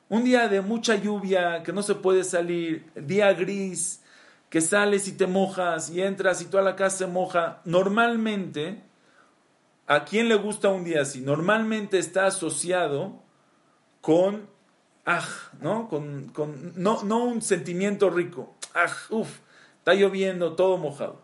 [0.09, 4.03] Un día de mucha lluvia, que no se puede salir, día gris,
[4.49, 7.61] que sales y te mojas y entras y toda la casa se moja.
[7.67, 8.83] Normalmente,
[9.87, 11.21] ¿a quién le gusta un día así?
[11.21, 13.21] Normalmente está asociado
[14.01, 14.49] con,
[15.05, 15.29] ah,
[15.61, 15.87] ¿no?
[15.87, 18.55] Con, con no, no un sentimiento rico.
[18.75, 19.41] Ah, uff,
[19.81, 21.21] está lloviendo, todo mojado.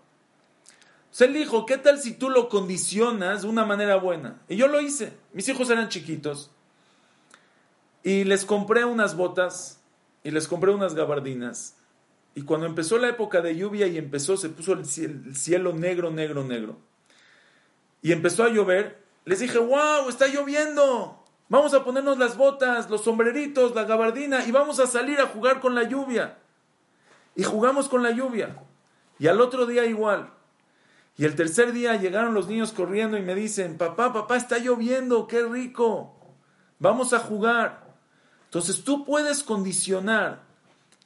[1.11, 4.41] Se él dijo, ¿qué tal si tú lo condicionas de una manera buena?
[4.49, 5.15] Y yo lo hice.
[5.33, 6.51] Mis hijos eran chiquitos.
[8.03, 9.81] Y les compré unas botas
[10.23, 11.77] y les compré unas gabardinas.
[12.35, 16.45] Y cuando empezó la época de lluvia y empezó, se puso el cielo negro, negro,
[16.45, 16.79] negro.
[18.03, 21.25] Y empezó a llover, les dije, wow, está lloviendo.
[21.49, 25.61] Vamos a ponernos las botas, los sombreritos, la gabardina y vamos a salir a jugar
[25.61, 26.39] con la lluvia.
[27.35, 28.63] Y jugamos con la lluvia.
[29.19, 30.33] Y al otro día igual.
[31.19, 35.27] Y el tercer día llegaron los niños corriendo y me dicen, papá, papá, está lloviendo,
[35.27, 36.17] qué rico.
[36.79, 37.89] Vamos a jugar.
[38.45, 40.45] Entonces tú puedes condicionar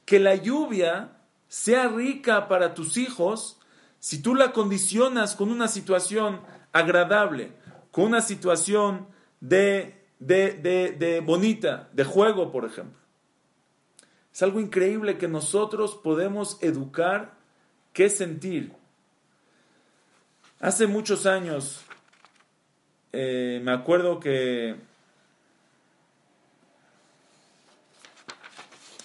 [0.05, 3.57] que la lluvia sea rica para tus hijos
[3.99, 6.41] si tú la condicionas con una situación
[6.73, 7.53] agradable,
[7.89, 9.07] con una situación
[9.39, 10.53] de, de,
[10.97, 12.99] de, bonita, de juego, por ejemplo.
[14.31, 17.33] Es algo increíble que nosotros podemos educar
[17.93, 18.73] qué sentir.
[20.63, 21.83] Hace muchos años,
[23.11, 24.77] eh, me acuerdo que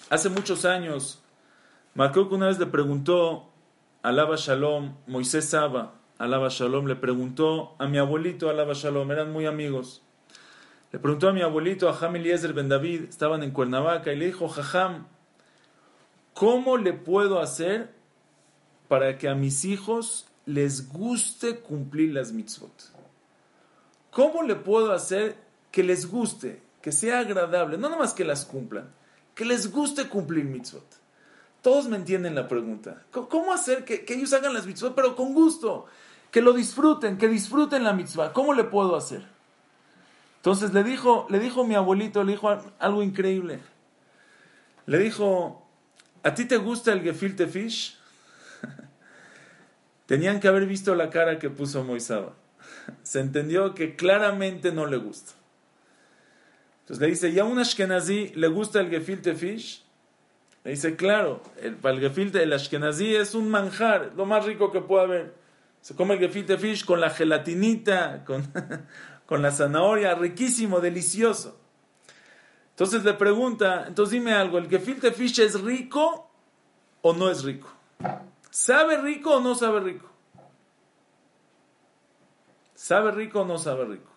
[0.09, 1.21] Hace muchos años,
[1.95, 3.49] me que una vez le preguntó
[4.03, 9.45] Alaba Shalom, Moisés Saba, Alaba Shalom, le preguntó a mi abuelito Alaba Shalom, eran muy
[9.45, 10.01] amigos.
[10.93, 14.27] Le preguntó a mi abuelito, a Ham Eliezer Ben David, estaban en Cuernavaca, y le
[14.27, 15.07] dijo, Jajam,
[16.33, 17.93] ¿cómo le puedo hacer
[18.87, 22.91] para que a mis hijos les guste cumplir las mitzvot?
[24.11, 25.37] ¿Cómo le puedo hacer
[25.71, 28.89] que les guste, que sea agradable, no nada más que las cumplan?
[29.39, 30.83] que les guste cumplir mitzvot.
[31.61, 33.03] Todos me entienden la pregunta.
[33.11, 35.85] ¿Cómo hacer que, ellos hagan las mitzvot, pero con gusto?
[36.29, 38.33] Que lo disfruten, que disfruten la mitzvah.
[38.33, 39.25] ¿Cómo le puedo hacer?
[40.35, 43.61] Entonces le dijo, le dijo mi abuelito, le dijo algo increíble.
[44.85, 45.65] Le dijo,
[46.23, 47.97] ¿a ti te gusta el gefilte fish?
[50.09, 52.23] Tenían que haber visto la cara que puso Moisés.
[53.03, 55.33] Se entendió que claramente no le gusta.
[56.79, 59.85] Entonces le dice, ¿y a un Ashkenazi le gusta el gefilte fish?
[60.63, 64.81] Le dice, claro, el, el gefilte, el Ashkenazi es un manjar, lo más rico que
[64.81, 65.35] puede haber.
[65.81, 68.51] Se come el gefilte fish con la gelatinita, con,
[69.27, 71.59] con la zanahoria, riquísimo, delicioso.
[72.71, 76.31] Entonces le pregunta, entonces dime algo, ¿el gefilte fish es rico
[77.03, 77.71] o no es rico?
[78.49, 80.09] ¿Sabe rico o no sabe rico?
[82.73, 84.11] ¿Sabe rico o no sabe rico?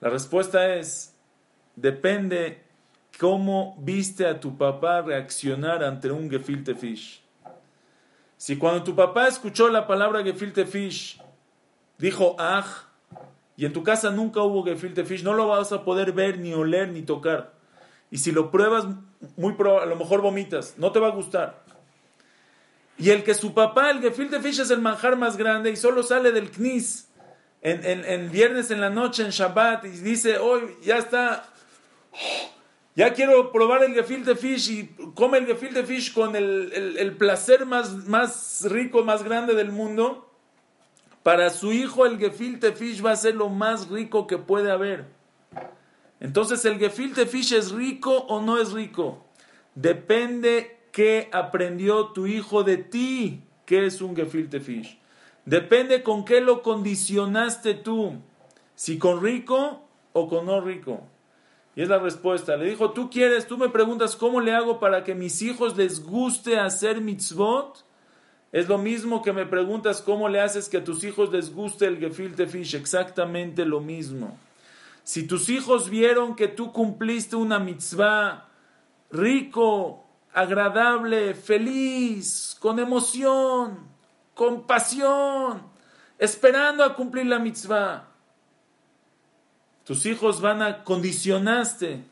[0.00, 1.16] La respuesta es,
[1.76, 2.64] depende
[3.18, 7.22] cómo viste a tu papá reaccionar ante un gefilte fish.
[8.36, 11.20] Si cuando tu papá escuchó la palabra gefilte fish,
[11.98, 12.86] dijo aj,
[13.56, 16.54] y en tu casa nunca hubo gefilte fish, no lo vas a poder ver, ni
[16.54, 17.54] oler, ni tocar.
[18.10, 18.86] Y si lo pruebas,
[19.36, 21.67] muy a lo mejor vomitas, no te va a gustar.
[22.98, 26.02] Y el que su papá, el gefilte fish es el manjar más grande y solo
[26.02, 27.08] sale del knis,
[27.62, 31.48] en, viernes en la noche, en Shabbat, y dice, hoy ya está,
[32.96, 38.06] ya quiero probar el gefilte fish y come el gefilte fish con el, placer más,
[38.08, 40.28] más rico, más grande del mundo,
[41.22, 45.04] para su hijo el gefilte fish va a ser lo más rico que puede haber.
[46.20, 49.24] Entonces, ¿el gefilte fish es rico o no es rico?
[49.74, 54.98] Depende qué aprendió tu hijo de ti, que es un gefilte fish.
[55.44, 58.16] Depende con qué lo condicionaste tú,
[58.74, 61.02] si con rico o con no rico.
[61.78, 62.56] Y es la respuesta.
[62.56, 66.04] Le dijo, tú quieres, tú me preguntas cómo le hago para que mis hijos les
[66.04, 67.84] guste hacer mitzvot.
[68.50, 71.86] Es lo mismo que me preguntas cómo le haces que a tus hijos les guste
[71.86, 72.74] el gefilte fish.
[72.74, 74.36] Exactamente lo mismo.
[75.04, 78.48] Si tus hijos vieron que tú cumpliste una mitzvah
[79.12, 80.07] rico,
[80.38, 83.88] agradable, feliz, con emoción,
[84.34, 85.62] con pasión,
[86.16, 88.08] esperando a cumplir la mitzvah,
[89.84, 92.04] tus hijos van a condicionaste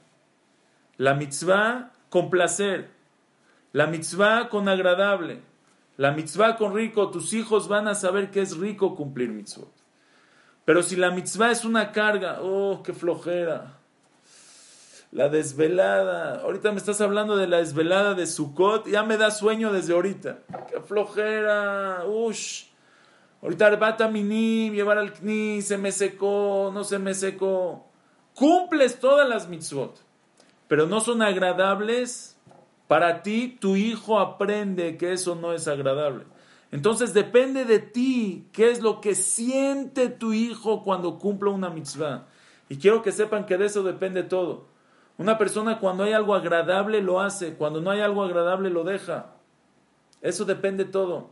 [0.97, 2.91] la mitzvah con placer,
[3.73, 5.43] la mitzvah con agradable,
[5.97, 7.11] la mitzvah con rico.
[7.11, 9.69] Tus hijos van a saber que es rico cumplir mitzvah.
[10.65, 13.79] Pero si la mitzvah es una carga, oh, qué flojera.
[15.13, 16.41] La desvelada.
[16.43, 18.87] Ahorita me estás hablando de la desvelada de Sukkot.
[18.89, 20.41] Ya me da sueño desde ahorita.
[20.71, 22.05] Qué flojera.
[22.07, 22.67] Ush.
[23.43, 27.87] Ahorita arbata minim, llevar al kni, se me secó, no se me secó.
[28.35, 30.03] Cumples todas las mitzvot,
[30.69, 32.37] pero no son agradables.
[32.89, 36.25] Para ti, tu hijo aprende que eso no es agradable.
[36.71, 42.27] Entonces depende de ti qué es lo que siente tu hijo cuando cumple una mitzvah.
[42.69, 44.67] Y quiero que sepan que de eso depende todo.
[45.19, 49.35] Una persona cuando hay algo agradable lo hace, cuando no hay algo agradable lo deja.
[50.21, 51.31] Eso depende todo.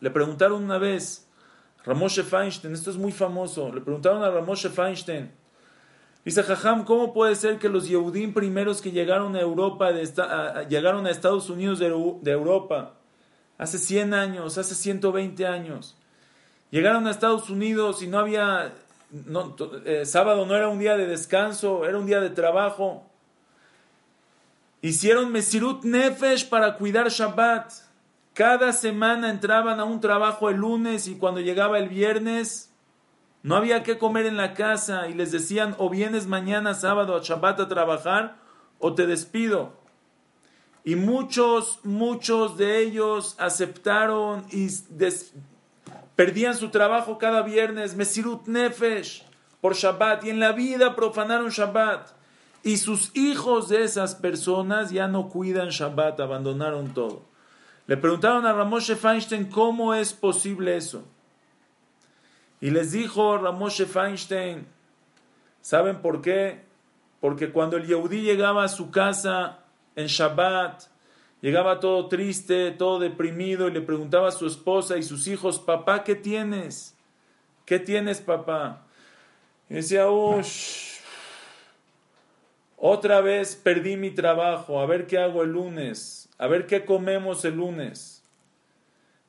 [0.00, 1.28] Le preguntaron una vez,
[1.84, 5.30] Ramoshe Feinstein, esto es muy famoso, le preguntaron a Ramoshe Feinstein,
[6.24, 9.90] dice Jajam, ¿cómo puede ser que los Yehudim primeros que llegaron a Europa,
[10.68, 12.94] llegaron a Estados Unidos de, Europa,
[13.56, 15.96] hace 100 años, hace 120 años,
[16.70, 18.74] llegaron a Estados Unidos y no había,
[19.84, 23.04] eh, sábado no era un día de descanso, era un día de trabajo,
[24.82, 27.72] hicieron Mesirut Nefesh para cuidar Shabbat,
[28.34, 32.72] cada semana entraban a un trabajo el lunes y cuando llegaba el viernes
[33.42, 37.20] no había que comer en la casa y les decían o vienes mañana sábado a
[37.22, 38.36] Shabbat a trabajar
[38.78, 39.80] o te despido.
[40.84, 44.68] Y muchos, muchos de ellos aceptaron y
[46.20, 49.24] perdían su trabajo cada viernes, Mesirut Nefesh,
[49.62, 52.10] por Shabbat, y en la vida profanaron Shabbat.
[52.62, 57.22] Y sus hijos de esas personas ya no cuidan Shabbat, abandonaron todo.
[57.86, 61.04] Le preguntaron a Ramoshe Feinstein cómo es posible eso.
[62.60, 64.66] Y les dijo Ramoshe Feinstein,
[65.62, 66.66] ¿saben por qué?
[67.22, 69.60] Porque cuando el Yehudí llegaba a su casa
[69.96, 70.82] en Shabbat,
[71.40, 76.04] llegaba todo triste, todo deprimido y le preguntaba a su esposa y sus hijos, papá,
[76.04, 76.96] ¿qué tienes?
[77.64, 78.86] ¿Qué tienes, papá?
[79.68, 81.00] Y decía, uff,
[82.76, 87.44] otra vez perdí mi trabajo, a ver qué hago el lunes a ver qué comemos
[87.44, 88.22] el lunes.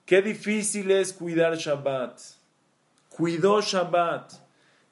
[0.05, 2.21] Qué difícil es cuidar Shabbat.
[3.09, 4.31] Cuidó Shabbat,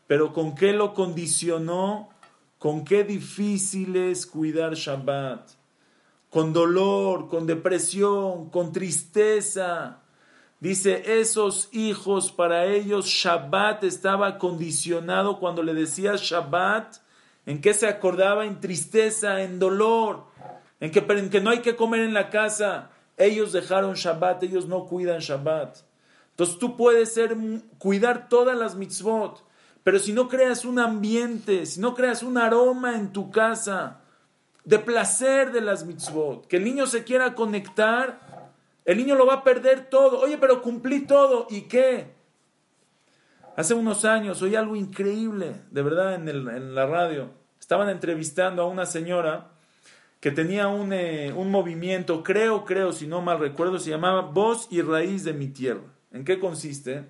[0.05, 2.09] pero ¿con qué lo condicionó?
[2.57, 5.49] ¿Con qué difícil es cuidar Shabbat?
[6.29, 9.99] Con dolor, con depresión, con tristeza.
[10.59, 16.97] Dice, esos hijos, para ellos Shabbat estaba condicionado cuando le decías Shabbat,
[17.45, 18.45] ¿en qué se acordaba?
[18.45, 20.29] En tristeza, en dolor
[20.79, 22.89] en que, no hay que comer en la casa.
[23.17, 25.77] Ellos dejaron Shabbat, ellos no cuidan Shabbat.
[26.31, 27.35] Entonces tú puedes ser,
[27.77, 29.43] cuidar todas las mitzvot,
[29.83, 34.01] pero si no creas un ambiente, si no creas un aroma en tu casa
[34.63, 38.51] de placer de las mitzvot, que el niño se quiera conectar,
[38.85, 40.19] el niño lo va a perder todo.
[40.19, 42.13] Oye, pero cumplí todo, ¿y qué?
[43.55, 47.31] Hace unos años oí algo increíble, de verdad, en, la radio.
[47.59, 49.51] Estaban entrevistando a una señora
[50.21, 54.81] que tenía eh, un, movimiento, creo, creo, si no mal recuerdo, se llamaba Voz y
[54.81, 55.81] Raíz de mi Tierra.
[56.11, 57.05] ¿En qué consiste?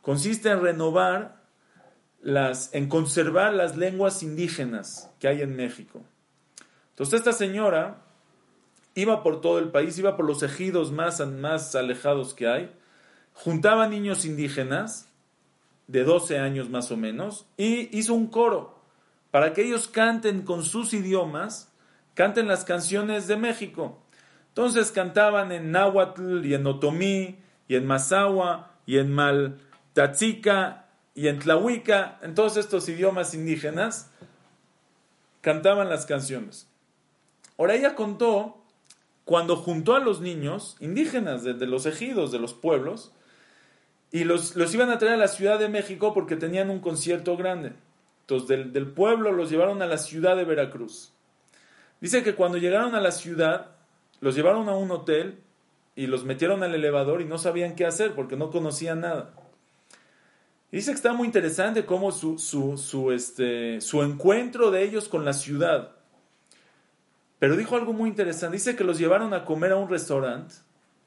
[0.00, 1.42] Consiste en renovar
[2.22, 6.02] las, en conservar las lenguas indígenas que hay en México.
[6.94, 8.02] Entonces esta señora
[8.94, 12.72] iba por todo el país, iba por los ejidos más, más alejados que hay,
[13.32, 15.08] juntaba niños indígenas
[15.86, 18.78] de 12 años más o menos y hizo un coro
[19.30, 21.74] para que ellos canten con sus idiomas
[22.14, 24.00] canten las canciones de México.
[24.48, 27.38] Entonces cantaban en náhuatl y en otomí
[27.68, 34.10] y en mazahua y en maltachica y en tlahuica, en todos estos idiomas indígenas,
[35.40, 36.68] cantaban las canciones.
[37.58, 38.56] Ahora ella contó
[39.24, 43.12] cuando juntó a los niños indígenas de, los ejidos, de los pueblos,
[44.10, 47.36] y los, los, iban a traer a la Ciudad de México porque tenían un concierto
[47.36, 47.72] grande.
[48.20, 51.12] Entonces del, del pueblo los llevaron a la ciudad de Veracruz.
[52.00, 53.70] Dice que cuando llegaron a la ciudad,
[54.20, 55.38] los llevaron a un hotel
[55.96, 59.32] y los metieron al elevador y no sabían qué hacer porque no conocían nada.
[60.70, 65.24] Dice que está muy interesante cómo su, su, su, este, su encuentro de ellos con
[65.24, 65.92] la ciudad.
[67.44, 68.56] Pero dijo algo muy interesante.
[68.56, 70.54] Dice que los llevaron a comer a un restaurante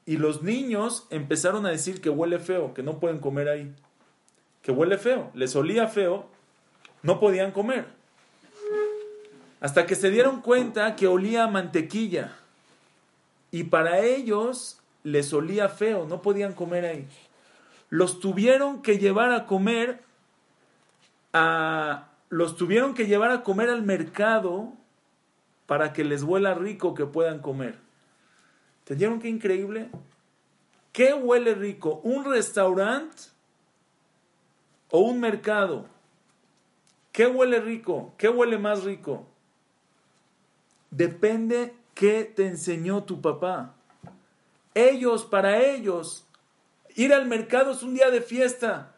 [0.06, 3.74] y los niños empezaron a decir que huele feo, que no pueden comer ahí.
[4.62, 5.32] Que huele feo.
[5.34, 6.28] Les olía feo,
[7.02, 7.86] no podían comer.
[9.60, 12.36] Hasta que se dieron cuenta que olía a mantequilla.
[13.50, 17.08] Y para ellos les olía feo, no podían comer ahí
[17.90, 20.04] los tuvieron que llevar a comer
[21.32, 24.77] a los tuvieron que llevar a comer al mercado
[25.68, 27.78] para que les huela rico que puedan comer.
[28.80, 29.90] ¿Entendieron qué increíble?
[30.92, 32.00] ¿Qué huele rico?
[32.02, 33.24] ¿Un restaurante
[34.90, 35.84] o un mercado?
[37.12, 38.14] ¿Qué huele rico?
[38.16, 39.26] ¿Qué huele más rico?
[40.90, 43.74] Depende qué te enseñó tu papá.
[44.72, 46.24] Ellos, para ellos,
[46.96, 48.94] Ir al mercado es un día de fiesta.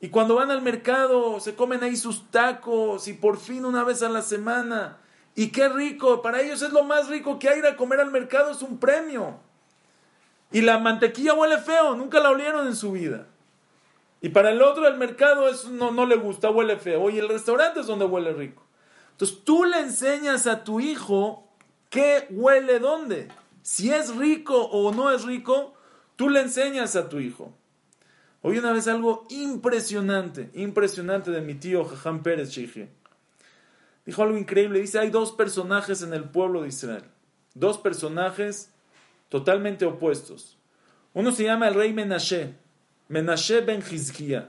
[0.00, 4.02] Y cuando van al mercado se comen ahí sus tacos y por fin una vez
[4.02, 4.96] a la semana.
[5.36, 8.10] Y qué rico, para ellos es lo más rico que hay ir a comer al
[8.10, 9.38] mercado, es un premio.
[10.50, 13.26] Y la mantequilla huele feo, nunca la olieron en su vida.
[14.20, 17.08] Y para el otro el mercado es, no, no le gusta, huele feo.
[17.10, 18.64] Y el restaurante es donde huele rico.
[19.12, 21.46] Entonces tú le enseñas a tu hijo
[21.90, 23.28] qué huele dónde.
[23.62, 25.76] Si es rico o no es rico,
[26.16, 27.52] Tú le enseñas a tu hijo.
[28.40, 32.88] Hoy una vez algo impresionante, impresionante de mi tío Jajam Pérez Chige.
[34.06, 34.80] Dijo algo increíble.
[34.80, 37.04] Dice, hay dos personajes en el pueblo de Israel.
[37.54, 38.72] Dos personajes
[39.28, 40.56] totalmente opuestos.
[41.12, 42.54] Uno se llama el rey Menashe.
[43.08, 44.48] Menashe ben Hizkiah.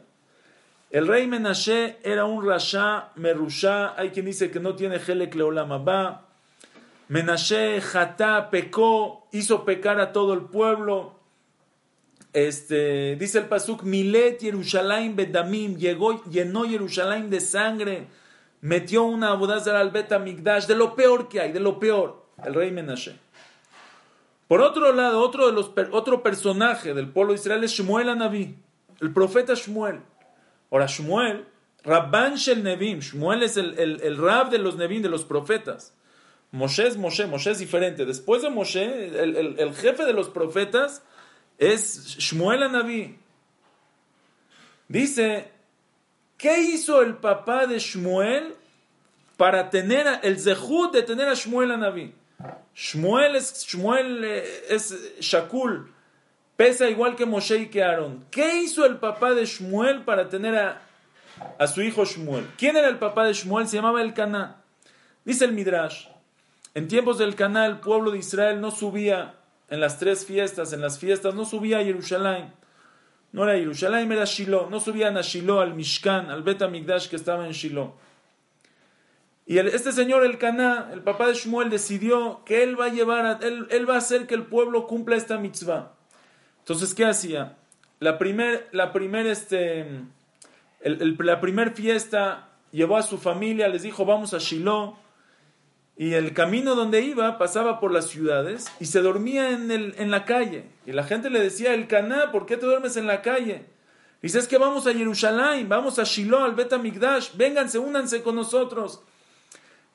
[0.89, 3.99] El rey Menashe era un rasha, merusha.
[3.99, 5.35] Hay quien dice que no tiene Helek.
[7.09, 11.17] Menashe, Jatá, pecó, hizo pecar a todo el pueblo.
[12.33, 18.07] Este, dice el Pasuk, Milet Yerushalayim Bedamim, llegó, llenó Yerushalayim de sangre,
[18.61, 22.53] metió una abodazara al Bet Migdash, de lo peor que hay, de lo peor, el
[22.53, 23.15] rey Menashe.
[24.47, 28.55] Por otro lado, otro, de los, otro personaje del pueblo de Israel es Shmuel Anabí,
[29.01, 30.01] el profeta Shmuel.
[30.71, 31.45] Ahora, Shmuel,
[31.83, 35.93] Rabban Shel Nevim, Shmuel es el, el, rab de los Nevim, de los profetas.
[36.51, 38.05] Moshe es Moshe, Moshe es diferente.
[38.05, 38.83] Después de Moshe,
[39.19, 41.03] el, el jefe de los profetas,
[41.57, 43.17] es Shmuel Anabí.
[44.87, 45.51] Dice,
[46.37, 48.55] ¿qué hizo el papá de Shmuel
[49.35, 52.13] para tener el zehut de tener a Shmuel Anabí?
[52.75, 55.91] Shmuel es, Shmuel eh, es Shakul,
[56.55, 58.25] pesa igual que Moshe y que Aaron.
[58.29, 60.81] ¿Qué hizo el papá de Shmuel para tener a,
[61.57, 62.47] a su hijo Shmuel?
[62.57, 63.67] ¿Quién era el papá de Shmuel?
[63.67, 64.57] Se llamaba el Caná.
[65.25, 66.07] Dice el Midrash,
[66.73, 69.33] en tiempos del Caná el pueblo de Israel no subía
[69.69, 72.53] en las tres fiestas, en las fiestas, no subía a Jerusalén.
[73.31, 74.69] No era Jerusalén, era Shiloh.
[74.69, 77.93] No subían a Shiloh, al Mishkan, al Bet Amigdash que estaba en Shiloh.
[79.45, 83.25] Y este señor, el Caná, el papá de Shmuel, decidió que él va a llevar,
[83.25, 85.93] a, él, él, va a hacer que el pueblo cumpla esta mitzvah.
[86.59, 87.55] Entonces, ¿qué hacía?
[87.99, 89.85] La primer, la primer, este,
[90.83, 94.97] la primer fiesta llevó a su familia, les dijo, vamos a Shiloh
[95.97, 100.11] y el camino donde iba pasaba por las ciudades y se dormía en, el, en
[100.11, 100.65] la calle.
[100.85, 103.65] Y la gente le decía, el Caná, ¿por qué te duermes en la calle?
[104.21, 108.35] Dice, es que vamos a Jerusalén, vamos a Shiloh, al Bet Amigdash, vénganse, únanse con
[108.35, 109.01] nosotros.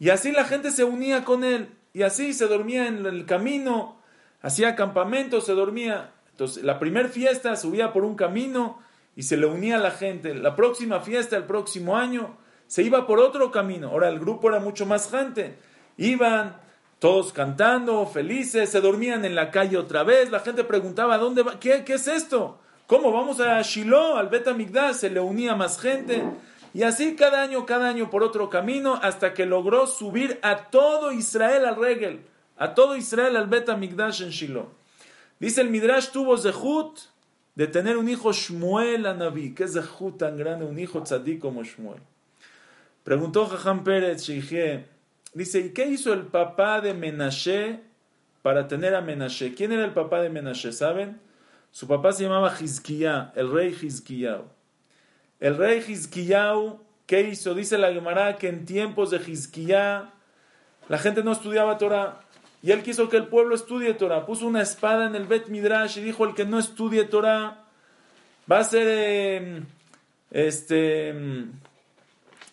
[0.00, 1.68] Y así la gente se unía con él.
[1.92, 4.00] Y así se dormía en el camino,
[4.40, 6.14] hacía campamento, se dormía.
[6.32, 8.80] Entonces, la primera fiesta subía por un camino
[9.14, 10.34] y se le unía a la gente.
[10.34, 13.90] La próxima fiesta, el próximo año, se iba por otro camino.
[13.90, 15.58] Ahora el grupo era mucho más gente
[15.96, 16.56] Iban
[16.98, 20.30] todos cantando, felices, se dormían en la calle otra vez.
[20.30, 21.58] La gente preguntaba, ¿dónde va?
[21.58, 22.58] ¿Qué, qué es esto?
[22.86, 24.46] ¿Cómo vamos a Shiloh, al Bet
[24.94, 26.22] Se le unía más gente.
[26.74, 31.12] Y así cada año, cada año por otro camino, hasta que logró subir a todo
[31.12, 32.20] Israel al Regel,
[32.56, 34.68] a todo Israel al Bet en Shiloh.
[35.38, 37.00] Dice el Midrash tuvo Zehut
[37.54, 39.54] de tener un hijo Shmuel Naví.
[39.54, 42.00] ¿Qué Zehut tan grande, un hijo tzadik como Shmuel?
[43.04, 44.86] Preguntó Jajam Pérez, Sheikhé,
[45.34, 47.80] Dice, ¿y qué hizo el papá de Menashe
[48.42, 49.54] para tener a Menashe?
[49.54, 50.72] ¿Quién era el papá de Menashe?
[50.72, 51.20] ¿Saben?
[51.70, 54.42] Su papá se llamaba Hizkiah, el rey Hizkiah.
[55.40, 56.76] El rey Hizkiah,
[57.06, 57.54] ¿qué hizo?
[57.54, 60.12] Dice la Gemara que en tiempos de Hizkiah
[60.88, 62.20] la gente no estudiaba Torah.
[62.62, 64.26] Y él quiso que el pueblo estudie Torah.
[64.26, 67.64] Puso una espada en el Bet Midrash y dijo, el que no estudie Torah
[68.50, 69.64] va a ser, em,
[70.30, 71.52] este, em,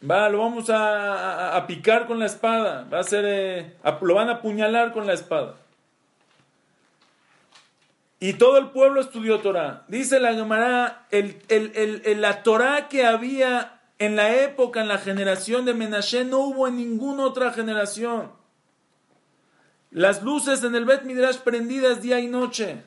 [0.02, 2.88] Va, lo vamos a, picar con la espada.
[2.92, 5.56] Va a ser, eh, lo van a apuñalar con la espada.
[8.22, 9.84] Y todo el pueblo estudió Torah.
[9.88, 15.66] Dice la Gemara, el, el, la Torah que había en la época, en la generación
[15.66, 18.32] de Menashe, no hubo en ninguna otra generación.
[19.92, 22.84] Las luces en el Bet Midrash prendidas día y noche.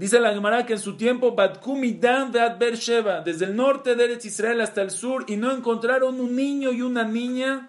[0.00, 4.24] Dice la Gemara que en su tiempo, Batkumidan de Sheva, desde el norte de Eretz
[4.24, 7.68] Israel hasta el sur, y no encontraron un niño y una niña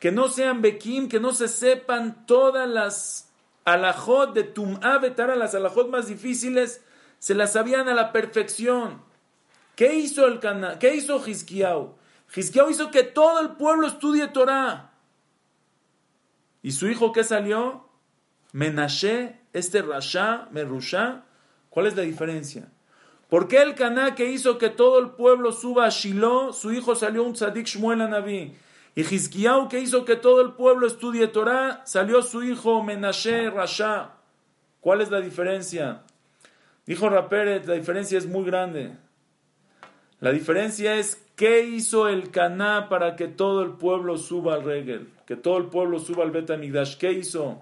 [0.00, 3.30] que no sean Bekim, que no se sepan todas las
[3.66, 6.82] alajot de Tum'a Betara, las alajot más difíciles,
[7.18, 9.02] se las sabían a la perfección.
[9.74, 10.78] ¿Qué hizo el Cana?
[10.78, 11.94] ¿Qué hizo Hizkiau?
[12.34, 14.92] Hizkiau hizo que todo el pueblo estudie Torah.
[16.62, 17.86] ¿Y su hijo qué salió?
[18.52, 21.26] Menashe, este Rasha, Merusha,
[21.76, 22.70] ¿Cuál es la diferencia?
[23.28, 26.94] ¿Por qué el Caná que hizo que todo el pueblo suba a Shiloh, su hijo
[26.94, 28.56] salió un tzadik Shmuel Naví?
[28.94, 34.12] Y Hizkiyahu que hizo que todo el pueblo estudie Torah, salió su hijo Menashe Rasha.
[34.80, 36.00] ¿Cuál es la diferencia?
[36.86, 38.96] Dijo Raperet, la diferencia es muy grande.
[40.20, 45.12] La diferencia es qué hizo el Caná para que todo el pueblo suba al Regel,
[45.26, 46.96] que todo el pueblo suba al Betamigdash.
[46.96, 47.60] ¿Qué hizo?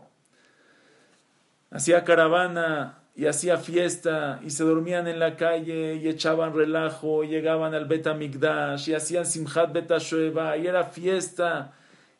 [1.72, 7.28] Hacía caravana y hacía fiesta y se dormían en la calle y echaban relajo y
[7.28, 11.74] llegaban al Betamigdash y hacían Simchat Betashueva y era fiesta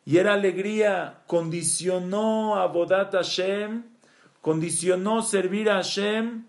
[0.05, 1.21] y era alegría.
[1.27, 3.83] Condicionó a Bodat Hashem,
[4.41, 6.45] condicionó servir a Hashem.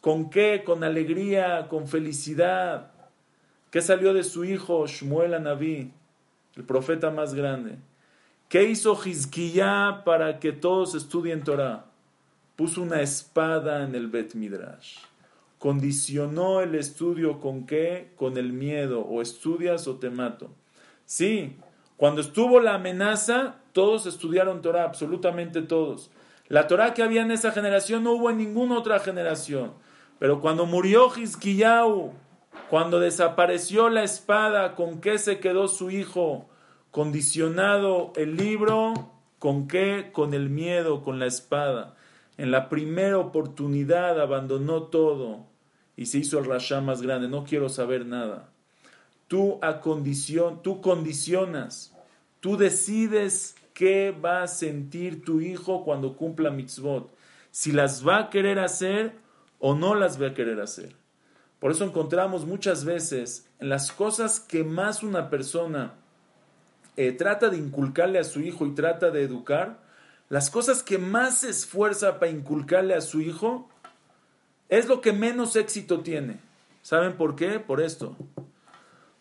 [0.00, 0.62] ¿Con qué?
[0.64, 2.92] Con alegría, con felicidad.
[3.70, 5.92] ¿Qué salió de su hijo Shmuel Anabí,
[6.56, 7.76] el profeta más grande?
[8.48, 11.89] ¿Qué hizo Hizkiyah para que todos estudien Torah?
[12.60, 14.98] Puso una espada en el Bet Midrash.
[15.58, 18.12] Condicionó el estudio con qué?
[18.16, 19.00] Con el miedo.
[19.00, 20.50] O estudias o te mato.
[21.06, 21.56] Sí,
[21.96, 26.10] cuando estuvo la amenaza, todos estudiaron Torah, absolutamente todos.
[26.48, 29.72] La Torah que había en esa generación no hubo en ninguna otra generación.
[30.18, 32.12] Pero cuando murió Hizkiyahu,
[32.68, 36.46] cuando desapareció la espada, ¿con qué se quedó su hijo?
[36.90, 38.92] Condicionado el libro,
[39.38, 40.10] ¿con qué?
[40.12, 41.96] Con el miedo, con la espada
[42.40, 45.44] en la primera oportunidad abandonó todo
[45.94, 48.48] y se hizo el rasha más grande, no quiero saber nada.
[49.28, 49.60] Tú,
[50.62, 51.94] tú condicionas,
[52.40, 57.14] tú decides qué va a sentir tu hijo cuando cumpla mitzvot,
[57.50, 59.12] si las va a querer hacer
[59.58, 60.96] o no las va a querer hacer.
[61.58, 65.92] Por eso encontramos muchas veces en las cosas que más una persona
[66.96, 69.89] eh, trata de inculcarle a su hijo y trata de educar,
[70.30, 73.68] las cosas que más se esfuerza para inculcarle a su hijo
[74.68, 76.38] es lo que menos éxito tiene.
[76.82, 77.58] ¿Saben por qué?
[77.58, 78.16] Por esto.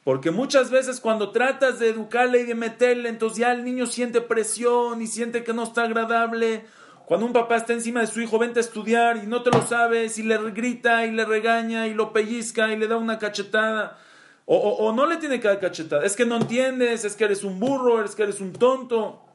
[0.04, 4.22] Porque muchas veces cuando tratas de educarle y de meterle, entonces ya el niño siente
[4.22, 6.66] presión y siente que no está agradable.
[7.08, 9.66] Cuando un papá está encima de su hijo, vente a estudiar y no te lo
[9.66, 13.98] sabes y le grita y le regaña y lo pellizca y le da una cachetada.
[14.46, 16.06] O, o no le tiene que dar cachetada.
[16.06, 19.26] Es que no entiendes, es que eres un burro, es que eres un tonto.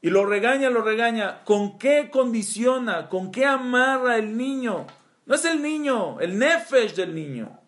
[0.00, 1.44] Y lo regaña, lo regaña.
[1.44, 3.08] ¿Con qué condiciona?
[3.08, 4.86] ¿Con qué amarra el niño?
[5.26, 7.58] No es el niño, el nefesh del niño.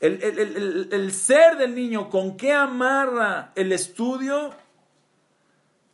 [0.00, 4.52] El, ser del niño, ¿con qué amarra el estudio?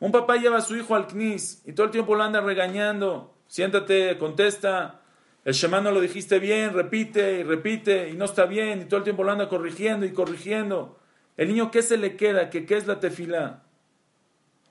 [0.00, 3.34] Un papá lleva a su hijo al CNIS y todo el tiempo lo anda regañando.
[3.46, 5.00] Siéntate, contesta.
[5.44, 8.98] El Shema no lo dijiste bien, repite y repite y no está bien y todo
[8.98, 10.98] el tiempo lo anda corrigiendo y corrigiendo.
[11.36, 12.50] El niño, ¿qué se le queda?
[12.50, 13.62] ¿Qué, qué es la tefila?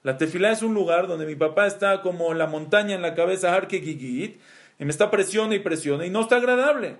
[0.04, 3.60] La tefilá es un lugar donde mi papá está como la montaña en la cabeza,
[3.72, 4.40] y
[4.80, 6.98] me está presiona y presiona y no está agradable.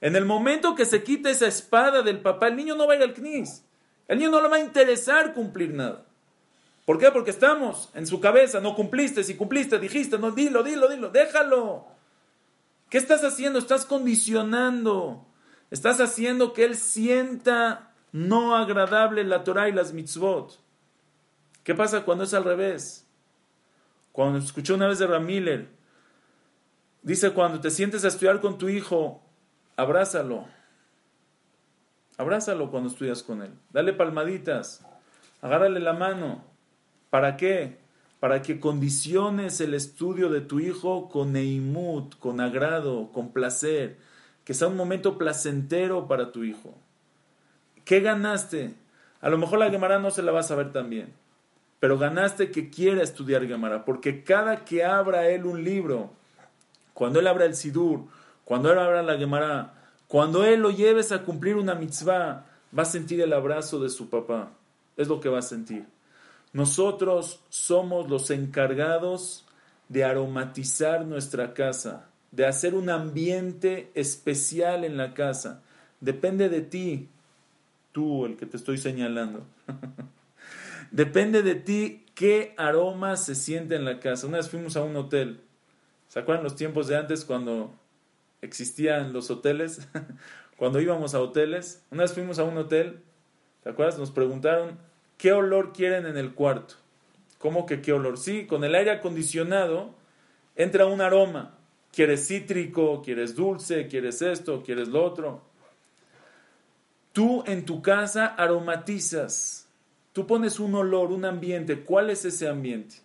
[0.00, 2.96] En el momento que se quita esa espada del papá, el niño no va a
[2.96, 3.64] ir al knis.
[4.08, 6.04] El niño no le va a interesar cumplir nada.
[6.86, 7.12] ¿Por qué?
[7.12, 11.86] Porque estamos en su cabeza, no cumpliste, si cumpliste, dijiste, no, dilo, dilo, dilo, déjalo.
[12.88, 13.60] ¿Qué estás haciendo?
[13.60, 15.24] Estás condicionando.
[15.70, 20.58] Estás haciendo que él sienta no agradable la Torah y las mitzvot.
[21.70, 23.06] ¿Qué pasa cuando es al revés?
[24.10, 25.68] Cuando escuché una vez de Ramiller,
[27.02, 29.22] dice, cuando te sientes a estudiar con tu hijo,
[29.76, 30.46] abrázalo.
[32.16, 33.52] Abrázalo cuando estudias con él.
[33.72, 34.84] Dale palmaditas.
[35.42, 36.42] Agárrale la mano.
[37.08, 37.78] ¿Para qué?
[38.18, 43.96] Para que condiciones el estudio de tu hijo con neimut, con agrado, con placer.
[44.44, 46.76] Que sea un momento placentero para tu hijo.
[47.84, 48.74] ¿Qué ganaste?
[49.20, 51.19] A lo mejor la Gemara no se la va a saber tan bien
[51.80, 56.10] pero ganaste que quiera estudiar Gemara, porque cada que abra él un libro,
[56.92, 58.02] cuando él abra el Sidur,
[58.44, 59.74] cuando él abra la Gemara,
[60.06, 62.44] Cuando él lo lleves a cumplir una mitzvah,
[62.76, 64.50] va a sentir el abrazo de su papá.
[64.96, 65.86] Es lo que va a sentir.
[66.52, 69.46] Nosotros somos los encargados
[69.88, 75.62] de aromatizar nuestra casa, de hacer un ambiente especial en la casa.
[76.00, 77.08] Depende de ti,
[77.92, 79.44] tú el que te estoy señalando.
[80.90, 84.26] Depende de ti qué aroma se siente en la casa.
[84.26, 85.40] Una vez fuimos a un hotel.
[86.08, 87.72] ¿Se acuerdan los tiempos de antes cuando
[88.42, 89.88] existían los hoteles?
[90.56, 91.84] cuando íbamos a hoteles.
[91.90, 93.02] Una vez fuimos a un hotel.
[93.62, 93.98] ¿Te acuerdas?
[93.98, 94.78] Nos preguntaron
[95.16, 96.74] qué olor quieren en el cuarto.
[97.38, 98.18] ¿Cómo que qué olor?
[98.18, 99.94] Sí, con el aire acondicionado
[100.56, 101.56] entra un aroma.
[101.92, 103.00] ¿Quieres cítrico?
[103.02, 103.86] ¿Quieres dulce?
[103.86, 104.62] ¿Quieres esto?
[104.62, 105.42] ¿Quieres lo otro?
[107.12, 109.69] Tú en tu casa aromatizas.
[110.12, 111.84] Tú pones un olor, un ambiente.
[111.84, 112.96] ¿Cuál es ese ambiente?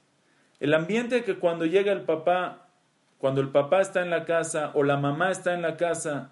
[0.59, 2.69] El ambiente que cuando llega el papá,
[3.17, 6.31] cuando el papá está en la casa o la mamá está en la casa,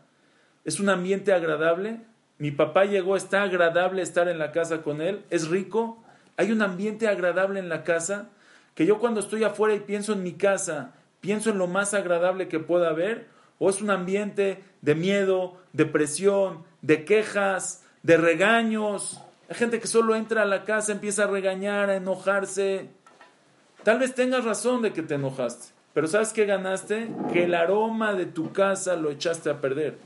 [0.66, 2.02] es un ambiente agradable.
[2.38, 6.04] Mi papá llegó, está agradable estar en la casa con él, es rico.
[6.38, 8.30] Hay un ambiente agradable en la casa
[8.74, 12.48] que yo cuando estoy afuera y pienso en mi casa, pienso en lo más agradable
[12.48, 13.28] que pueda haber,
[13.60, 19.22] o es un ambiente de miedo, de presión, de quejas, de regaños.
[19.50, 22.90] Hay gente que solo entra a la casa, empieza a regañar, a enojarse.
[23.84, 27.10] Tal vez tengas razón de que te enojaste, pero ¿sabes qué ganaste?
[27.32, 29.98] Que el aroma de tu casa lo echaste a perder.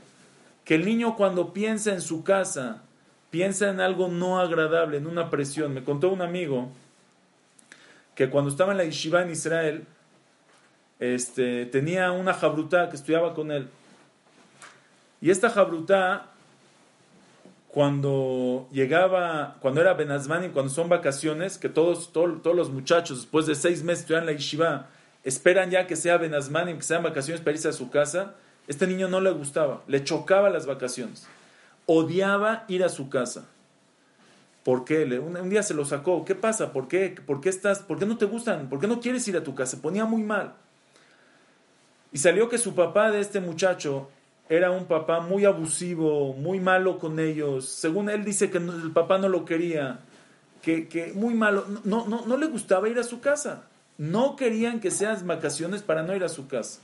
[0.64, 2.82] Que el niño cuando piensa en su casa,
[3.30, 5.72] piensa en algo no agradable, en una presión.
[5.72, 6.70] Me contó un amigo
[8.14, 9.86] que cuando estaba en la yeshiva en Israel,
[10.98, 13.68] este, tenía una jabrutá que estudiaba con él.
[15.20, 16.27] Y esta jabrutá
[17.78, 23.54] cuando llegaba, cuando era Benazmani, cuando son vacaciones, que todos, todos los muchachos después de
[23.54, 24.88] seis meses estudian la yeshiva,
[25.22, 28.34] esperan ya que sea Benazmani, que sean vacaciones para irse a su casa,
[28.66, 31.28] este niño no le gustaba, le chocaba las vacaciones,
[31.86, 33.46] odiaba ir a su casa.
[34.64, 35.04] ¿Por qué?
[35.20, 36.24] Un, día se lo sacó.
[36.24, 36.72] ¿Qué pasa?
[36.72, 37.14] ¿Por qué?
[37.24, 37.78] ¿Por qué estás?
[37.78, 38.68] ¿Por qué no te gustan?
[38.68, 39.76] ¿Por qué no quieres ir a tu casa?
[39.76, 40.54] Se ponía muy mal.
[42.10, 44.10] Y salió que su papá de este muchacho
[44.48, 47.68] era un papá muy abusivo, muy malo con ellos.
[47.68, 50.00] Según él dice que el papá no lo quería,
[50.62, 53.64] que, que muy malo, no, no, no le gustaba ir a su casa.
[53.98, 56.80] No querían que sean vacaciones para no ir a su casa.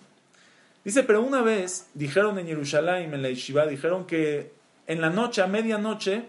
[0.85, 4.53] Dice, pero una vez dijeron en Jerusalén, en la Yeshiva, dijeron que
[4.87, 6.25] en la noche, a medianoche,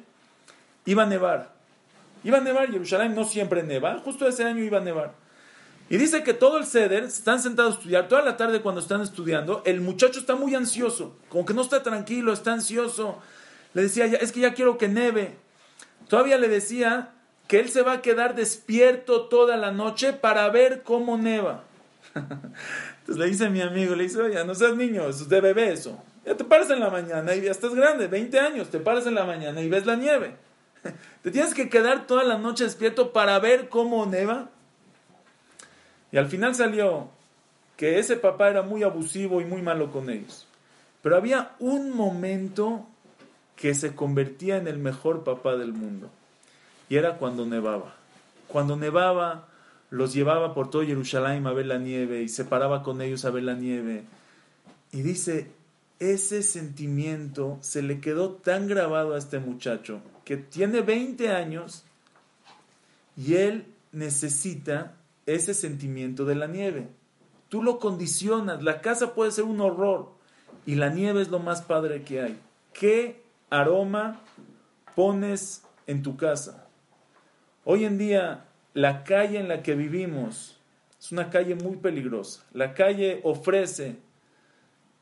[0.86, 1.54] iba a nevar.
[2.24, 5.25] Iba a nevar, Jerusalén no siempre neva, justo ese año iba a nevar.
[5.90, 9.02] Y dice que todo el ceder, están sentados a estudiar, toda la tarde cuando están
[9.02, 13.20] estudiando, el muchacho está muy ansioso, como que no está tranquilo, está ansioso.
[13.74, 15.36] Le decía, es que ya quiero que neve.
[16.08, 17.12] Todavía le decía
[17.48, 21.64] que él se va a quedar despierto toda la noche para ver cómo neva.
[22.16, 25.42] Entonces le dice a mi amigo, le dice, oye, no seas niño, eso es de
[25.42, 26.02] bebé eso.
[26.26, 29.14] Ya te paras en la mañana y ya estás grande, 20 años, te paras en
[29.14, 30.36] la mañana y ves la nieve.
[31.24, 34.50] Te tienes que quedar toda la noche despierto para ver cómo neva.
[36.16, 37.10] Y al final salió
[37.76, 40.48] que ese papá era muy abusivo y muy malo con ellos.
[41.04, 42.88] Pero había un momento
[43.58, 46.10] que se convertía en el mejor papá del mundo.
[46.88, 47.98] Y era cuando nevaba.
[48.48, 49.50] Cuando nevaba,
[49.90, 53.32] los llevaba por todo Jerusalén a ver la nieve y se paraba con ellos a
[53.32, 54.06] ver la nieve.
[54.94, 55.52] Y dice,
[56.00, 61.84] ese sentimiento se le quedó tan grabado a este muchacho que tiene 20 años
[63.18, 64.94] y él necesita
[65.26, 66.90] ese sentimiento de la nieve.
[67.50, 70.12] Tú lo condicionas, la casa puede ser un horror
[70.66, 72.40] y la nieve es lo más padre que hay.
[72.74, 74.22] ¿Qué aroma
[74.96, 76.68] pones en tu casa?
[77.64, 80.60] Hoy en día la calle en la que vivimos
[81.00, 82.44] es una calle muy peligrosa.
[82.52, 83.98] La calle ofrece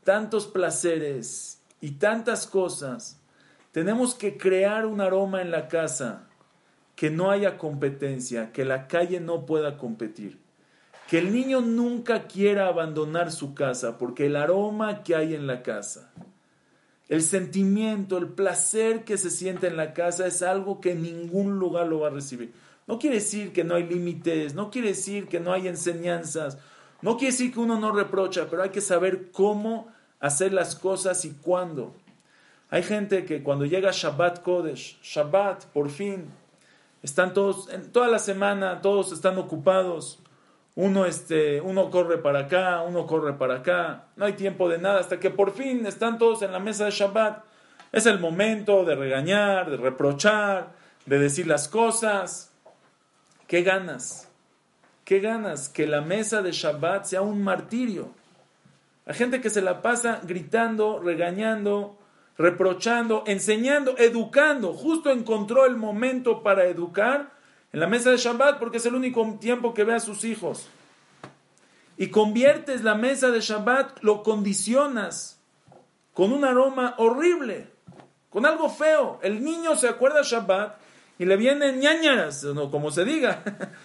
[0.03, 3.19] tantos placeres y tantas cosas.
[3.71, 6.28] Tenemos que crear un aroma en la casa
[6.95, 10.39] que no haya competencia, que la calle no pueda competir.
[11.07, 15.61] Que el niño nunca quiera abandonar su casa porque el aroma que hay en la
[15.61, 16.11] casa,
[17.09, 21.59] el sentimiento, el placer que se siente en la casa es algo que en ningún
[21.59, 22.53] lugar lo va a recibir.
[22.87, 26.57] No quiere decir que no hay límites, no quiere decir que no hay enseñanzas,
[27.01, 29.87] no quiere decir que uno no reprocha, pero hay que saber cómo
[30.19, 31.93] hacer las cosas y cuándo.
[32.69, 36.25] Hay gente que cuando llega Shabbat Kodesh, Shabbat, por fin,
[37.03, 40.19] están todos, toda la semana, todos están ocupados.
[40.75, 44.05] Uno, este, uno corre para acá, uno corre para acá.
[44.15, 46.91] No hay tiempo de nada hasta que por fin están todos en la mesa de
[46.91, 47.43] Shabbat.
[47.91, 50.71] Es el momento de regañar, de reprochar,
[51.05, 52.51] de decir las cosas.
[53.47, 54.29] ¿Qué ganas?
[55.03, 55.69] ¿Qué ganas?
[55.69, 58.09] Que la mesa de Shabbat sea un martirio.
[59.05, 61.97] Hay gente que se la pasa gritando, regañando,
[62.38, 64.73] reprochando, enseñando, educando.
[64.73, 67.31] Justo encontró el momento para educar
[67.71, 70.67] en la mesa de Shabbat porque es el único tiempo que ve a sus hijos.
[71.97, 75.39] Y conviertes la mesa de Shabbat, lo condicionas
[76.13, 77.67] con un aroma horrible,
[78.29, 79.19] con algo feo.
[79.21, 80.77] El niño se acuerda de Shabbat
[81.19, 83.43] y le vienen ñañaras, no, como se diga.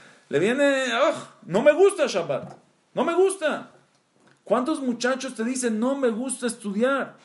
[0.29, 0.87] le viene,
[1.45, 2.57] no me gusta Shabbat,
[2.95, 3.73] no me gusta.
[4.45, 7.17] ¿Cuántos muchachos te dicen, no me gusta estudiar?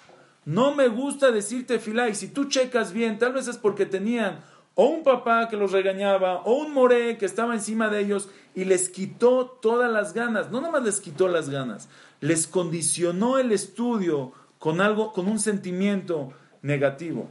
[0.45, 2.09] No me gusta decirte filá.
[2.09, 4.39] Y si tú checas bien, tal vez es porque tenían
[4.75, 8.65] o un papá que los regañaba, o un moré que estaba encima de ellos y
[8.65, 10.49] les quitó todas las ganas.
[10.49, 11.89] No nada más les quitó las ganas,
[12.21, 17.29] les condicionó el estudio con algo, con un sentimiento negativo.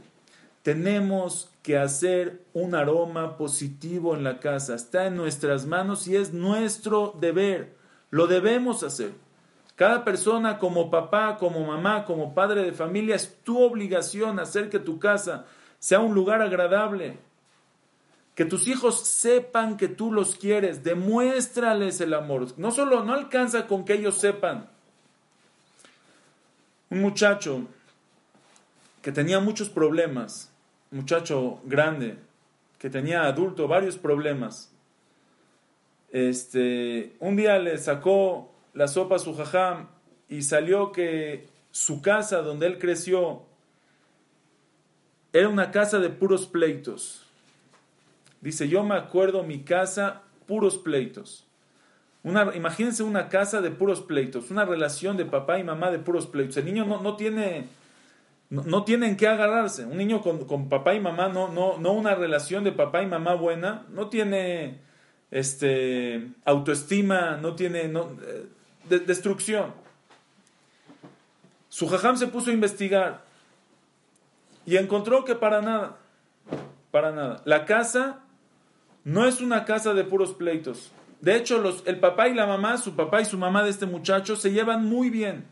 [0.61, 4.75] Tenemos que hacer un aroma positivo en la casa.
[4.75, 7.75] Está en nuestras manos y es nuestro deber.
[8.09, 9.11] Lo debemos hacer.
[9.75, 14.79] Cada persona como papá, como mamá, como padre de familia, es tu obligación hacer que
[14.79, 15.45] tu casa
[15.79, 17.17] sea un lugar agradable.
[18.35, 22.47] Que tus hijos sepan que tú los quieres, demuéstrales el amor.
[22.57, 24.69] No solo, no alcanza con que ellos sepan.
[26.89, 27.67] Un muchacho
[29.01, 30.51] que tenía muchos problemas,
[30.91, 32.17] muchacho grande,
[32.77, 34.71] que tenía adulto varios problemas.
[36.11, 39.87] Este, un día le sacó la sopa su jajam
[40.29, 43.43] y salió que su casa donde él creció
[45.31, 47.25] era una casa de puros pleitos.
[48.41, 51.47] Dice, yo me acuerdo mi casa, puros pleitos.
[52.23, 56.27] Una, imagínense una casa de puros pleitos, una relación de papá y mamá de puros
[56.27, 56.57] pleitos.
[56.57, 57.67] El niño no, no tiene,
[58.49, 59.85] no, no tienen que agarrarse.
[59.85, 63.07] Un niño con, con, papá y mamá, no, no, no una relación de papá y
[63.07, 64.79] mamá buena, no tiene
[65.31, 68.45] este, autoestima, no tiene, eh,
[68.89, 69.73] de destrucción.
[71.69, 73.25] Su jajam se puso a investigar
[74.65, 75.97] y encontró que para nada,
[76.91, 77.41] para nada.
[77.45, 78.21] La casa
[79.03, 80.91] no es una casa de puros pleitos.
[81.21, 83.85] De hecho, los, el papá y la mamá, su papá y su mamá de este
[83.85, 85.45] muchacho, se llevan muy bien.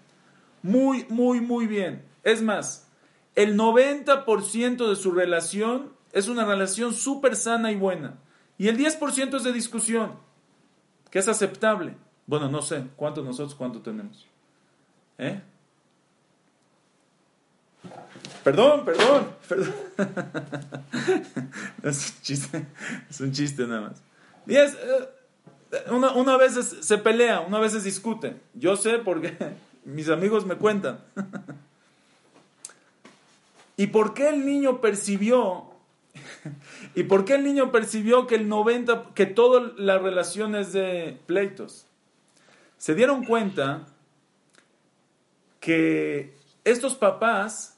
[0.61, 2.03] Muy, muy, muy bien.
[2.23, 2.87] Es más,
[3.35, 8.17] el 90% de su relación es una relación súper sana y buena.
[8.57, 10.13] Y el 10% es de discusión,
[11.09, 11.95] que es aceptable.
[12.31, 14.25] Bueno, no sé, ¿cuántos nosotros cuánto tenemos?
[15.17, 15.41] ¿Eh?
[18.41, 19.75] Perdón, perdón, perdón.
[21.83, 22.65] es un chiste,
[23.09, 24.01] es un chiste nada más.
[24.47, 24.71] Y eh,
[25.89, 28.37] una, una vez se pelea, una vez se discute.
[28.53, 29.35] Yo sé porque
[29.83, 31.01] mis amigos me cuentan.
[33.75, 35.65] ¿Y por qué el niño percibió?
[36.95, 41.19] ¿Y por qué el niño percibió que el 90, que toda la relación es de
[41.25, 41.87] pleitos?
[42.81, 43.85] Se dieron cuenta
[45.59, 47.77] que estos papás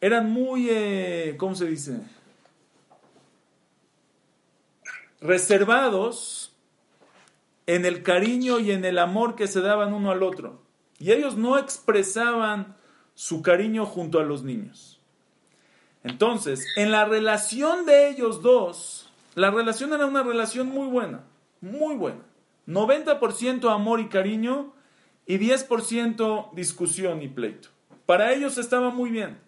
[0.00, 2.00] eran muy, eh, ¿cómo se dice?
[5.20, 6.56] Reservados
[7.66, 10.62] en el cariño y en el amor que se daban uno al otro.
[10.98, 12.74] Y ellos no expresaban
[13.14, 14.98] su cariño junto a los niños.
[16.04, 21.24] Entonces, en la relación de ellos dos, la relación era una relación muy buena,
[21.60, 22.27] muy buena.
[22.68, 24.74] 90% amor y cariño
[25.26, 27.70] y 10% discusión y pleito.
[28.06, 29.38] Para ellos estaba muy bien.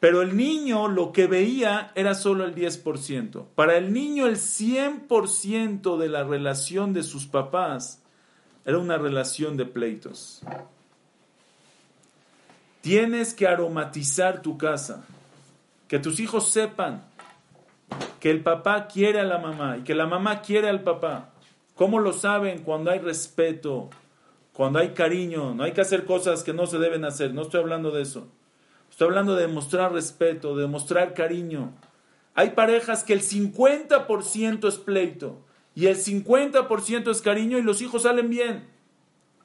[0.00, 3.46] Pero el niño lo que veía era solo el 10%.
[3.54, 8.02] Para el niño el 100% de la relación de sus papás
[8.64, 10.42] era una relación de pleitos.
[12.82, 15.06] Tienes que aromatizar tu casa.
[15.88, 17.04] Que tus hijos sepan
[18.20, 21.33] que el papá quiere a la mamá y que la mamá quiere al papá.
[21.74, 23.90] ¿Cómo lo saben cuando hay respeto,
[24.52, 25.54] cuando hay cariño?
[25.54, 27.34] No hay que hacer cosas que no se deben hacer.
[27.34, 28.28] No estoy hablando de eso.
[28.90, 31.72] Estoy hablando de mostrar respeto, de mostrar cariño.
[32.34, 35.40] Hay parejas que el 50% es pleito
[35.74, 38.68] y el 50% es cariño y los hijos salen bien.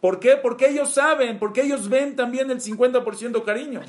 [0.01, 0.37] ¿Por qué?
[0.37, 3.81] Porque ellos saben, porque ellos ven también el 50% cariño.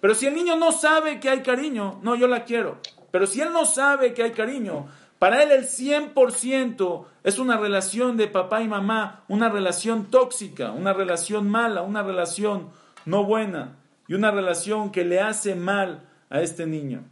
[0.00, 2.78] Pero si el niño no sabe que hay cariño, no, yo la quiero.
[3.10, 4.86] Pero si él no sabe que hay cariño,
[5.20, 10.94] para él el 100% es una relación de papá y mamá, una relación tóxica, una
[10.94, 12.70] relación mala, una relación
[13.04, 13.76] no buena
[14.08, 17.04] y una relación que le hace mal a este niño.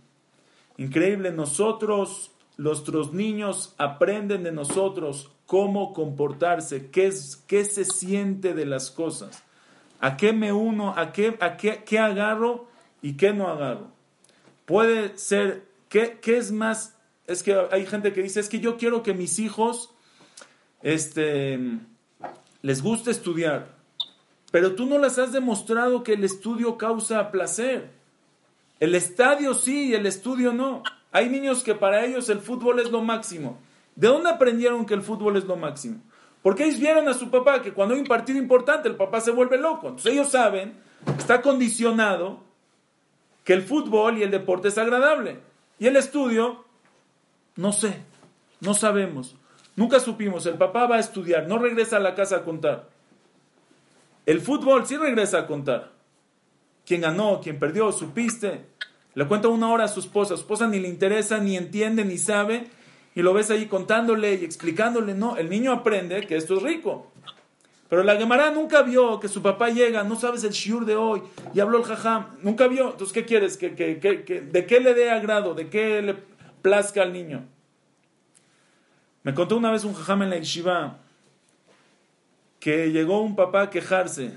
[0.78, 8.64] Increíble, nosotros, nuestros niños aprenden de nosotros cómo comportarse, qué, es, qué se siente de
[8.64, 9.44] las cosas,
[10.00, 12.68] a qué me uno, a qué, a qué, qué agarro
[13.02, 13.88] y qué no agarro.
[14.64, 16.97] Puede ser, ¿qué, qué es más
[17.28, 19.94] es que hay gente que dice, es que yo quiero que mis hijos
[20.82, 21.60] este,
[22.62, 23.76] les guste estudiar,
[24.50, 27.90] pero tú no les has demostrado que el estudio causa placer.
[28.80, 30.82] El estadio sí y el estudio no.
[31.12, 33.58] Hay niños que para ellos el fútbol es lo máximo.
[33.94, 36.00] ¿De dónde aprendieron que el fútbol es lo máximo?
[36.42, 39.32] Porque ellos vieron a su papá que cuando hay un partido importante el papá se
[39.32, 39.88] vuelve loco.
[39.88, 40.74] Entonces ellos saben,
[41.18, 42.40] está condicionado
[43.44, 45.40] que el fútbol y el deporte es agradable.
[45.78, 46.64] Y el estudio,
[47.58, 48.00] no sé,
[48.60, 49.36] no sabemos.
[49.76, 50.46] Nunca supimos.
[50.46, 52.88] El papá va a estudiar, no regresa a la casa a contar.
[54.24, 55.92] El fútbol sí regresa a contar.
[56.86, 57.40] ¿Quién ganó?
[57.42, 57.92] ¿Quién perdió?
[57.92, 58.64] ¿Supiste?
[59.14, 60.36] Le cuenta una hora a su esposa.
[60.36, 62.70] su esposa ni le interesa, ni entiende, ni sabe
[63.18, 65.12] y lo ves ahí contándole y explicándole.
[65.12, 67.10] No, el niño aprende que esto es rico.
[67.88, 71.22] Pero la Gemara nunca vio que su papá llega, no sabes el shiur de hoy,
[71.52, 72.92] y habló el jajam, nunca vio.
[72.92, 73.56] Entonces, ¿qué quieres?
[73.56, 75.54] ¿Que, de qué le dé agrado?
[75.54, 76.14] ¿De qué le
[76.62, 77.44] plazca al niño?
[79.22, 80.98] Me contó una vez un jajam en la yeshiva
[82.60, 84.36] que llegó un papá a quejarse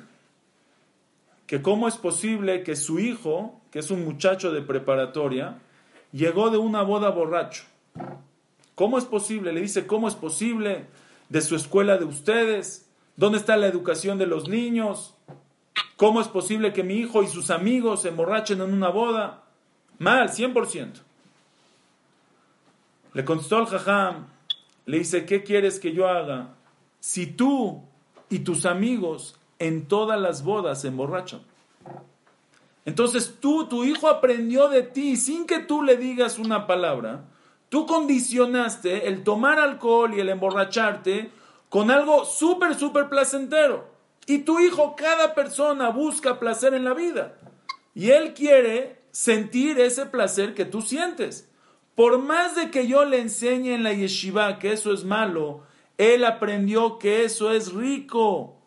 [1.51, 5.57] que cómo es posible que su hijo, que es un muchacho de preparatoria,
[6.13, 7.63] llegó de una boda borracho.
[8.73, 9.51] ¿Cómo es posible?
[9.51, 10.85] Le dice, ¿cómo es posible
[11.27, 12.89] de su escuela de ustedes?
[13.17, 15.13] ¿Dónde está la educación de los niños?
[15.97, 19.43] ¿Cómo es posible que mi hijo y sus amigos se emborrachen en una boda?
[19.99, 21.01] Mal, 100%.
[23.13, 24.27] Le contestó al jajam,
[24.85, 26.55] le dice, ¿qué quieres que yo haga
[26.99, 27.83] si tú
[28.29, 31.41] y tus amigos en todas las bodas se emborrachan?
[32.85, 37.25] Entonces tú, tu hijo aprendió de ti sin que tú le digas una palabra
[37.71, 41.31] Tú condicionaste el tomar alcohol y el emborracharte
[41.69, 43.87] con algo súper, súper placentero.
[44.25, 47.37] Y tu hijo, cada persona busca placer en la vida.
[47.95, 51.49] Y él quiere sentir ese placer que tú sientes.
[52.01, 55.61] Por más de que yo le enseñe en la yeshiva que eso es malo,
[55.99, 58.57] él aprendió que eso es rico.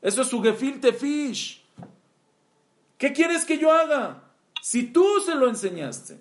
[0.00, 1.64] Eso es su gefilte fish.
[2.96, 4.22] ¿Qué quieres que yo haga?
[4.62, 6.20] Si tú se lo enseñaste.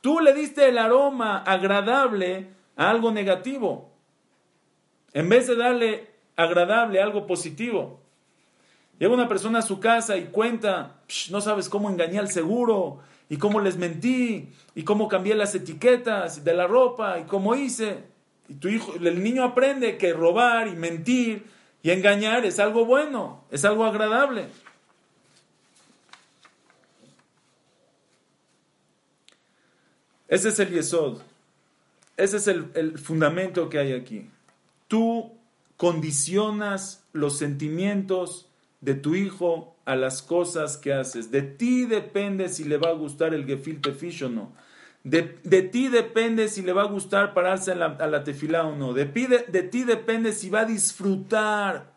[0.00, 3.90] Tú le diste el aroma agradable a algo negativo.
[5.12, 8.00] En vez de darle agradable a algo positivo.
[9.00, 11.00] Llega una persona a su casa y cuenta,
[11.30, 16.44] no sabes cómo engañé al seguro, y cómo les mentí, y cómo cambié las etiquetas
[16.44, 18.04] de la ropa, y cómo hice.
[18.46, 21.46] Y tu hijo, el niño aprende que robar y mentir
[21.82, 24.48] y engañar es algo bueno, es algo agradable.
[30.28, 31.22] Ese es el yesod.
[32.18, 34.28] Ese es el, el fundamento que hay aquí.
[34.88, 35.32] Tú
[35.78, 38.46] condicionas los sentimientos
[38.86, 41.32] de tu hijo a las cosas que haces.
[41.32, 44.52] De ti depende si le va a gustar el gefilte fish o no.
[45.02, 48.92] De, ti depende si le va a gustar pararse a la, tefilá o no.
[48.92, 51.92] De, de, ti depende si va a disfrutar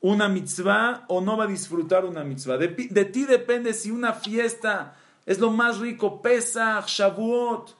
[0.00, 2.56] una mitzvah o no va a disfrutar una mitzvah.
[2.56, 7.76] De, de ti depende si una fiesta es lo más rico, Pesach, Shavuot,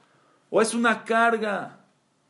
[0.51, 1.81] o es una carga.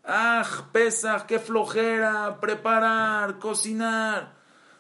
[0.03, 4.38] Ah, Pesach, qué flojera, preparar, cocinar.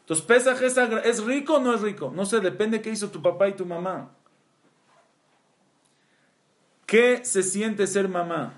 [0.08, 2.10] Entonces, Pesach es, es rico o no es rico.
[2.14, 4.10] No sé, depende qué hizo tu papá y tu mamá.
[6.86, 8.54] ¿Qué se siente ser mamá?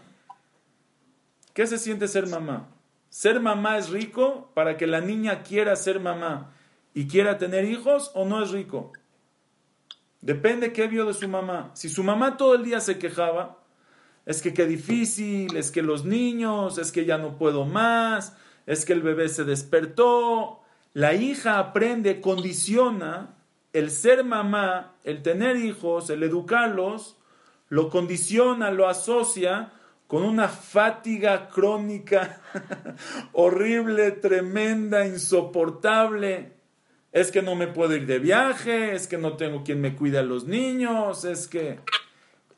[1.53, 2.69] ¿Qué se siente ser mamá?
[3.09, 6.53] ¿Ser mamá es rico para que la niña quiera ser mamá
[6.95, 8.93] y quiera tener hijos o no es rico?
[10.21, 11.73] Depende qué vio de su mamá.
[11.75, 13.59] Si su mamá todo el día se quejaba,
[14.25, 18.37] es que qué difícil, es que los niños, es que ya no puedo más,
[18.67, 20.60] es que el bebé se despertó.
[20.93, 23.37] La hija aprende, condiciona
[23.73, 27.17] el ser mamá, el tener hijos, el educarlos,
[27.69, 29.73] lo condiciona, lo asocia
[30.07, 32.41] con una fatiga crónica
[33.33, 36.61] horrible, tremenda, insoportable
[37.13, 40.19] es que no me puedo ir de viaje, es que no tengo quien me cuide
[40.19, 41.81] a los niños, es que...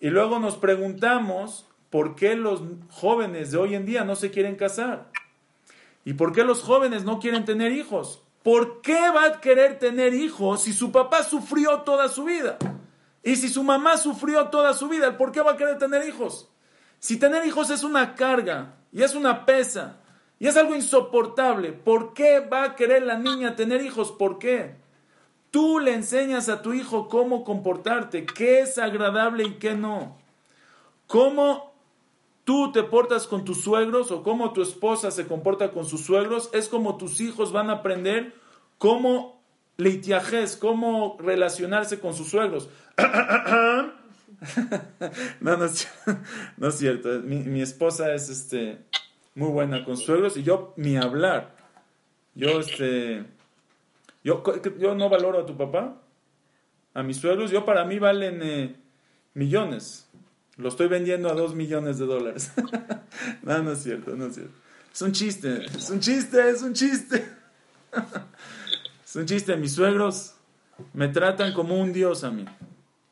[0.01, 4.57] Y luego nos preguntamos por qué los jóvenes de hoy en día no se quieren
[4.57, 5.12] casar.
[6.05, 8.23] ¿Y por qué los jóvenes no quieren tener hijos?
[8.43, 12.59] ¿Por qué va a querer tener hijos si su papá sufrió toda su vida?
[13.23, 16.49] Y si su mamá sufrió toda su vida, ¿por qué va a querer tener hijos?
[16.99, 19.99] Si tener hijos es una carga y es una pesa
[20.41, 21.73] y es algo insoportable.
[21.73, 24.11] ¿Por qué va a querer la niña tener hijos?
[24.11, 24.75] ¿Por qué?
[25.53, 30.19] Tú le enseñas a tu hijo cómo comportarte, qué es agradable y qué no.
[31.07, 31.72] Cómo
[32.53, 36.51] tú te portas con tus suegros o cómo tu esposa se comporta con sus suegros,
[36.53, 38.35] es como tus hijos van a aprender
[38.77, 39.43] cómo
[39.79, 42.69] leitiajes, cómo relacionarse con sus suegros.
[45.41, 45.89] no, no es,
[46.59, 47.21] no es cierto.
[47.21, 48.81] Mi, mi esposa es este
[49.35, 51.57] muy buena con suegros y yo ni hablar.
[52.35, 53.25] Yo, este,
[54.23, 54.43] yo,
[54.79, 56.03] yo no valoro a tu papá,
[56.93, 57.51] a mis suegros.
[57.51, 58.77] Yo para mí valen, eh,
[59.33, 60.12] millones.
[60.57, 62.53] Lo estoy vendiendo a dos millones de dólares.
[63.43, 64.55] no, no es cierto, no es cierto.
[64.93, 67.27] Es un chiste, es un chiste, es un chiste.
[69.05, 69.57] es un chiste.
[69.57, 70.35] Mis suegros
[70.93, 72.45] me tratan como un dios a mí.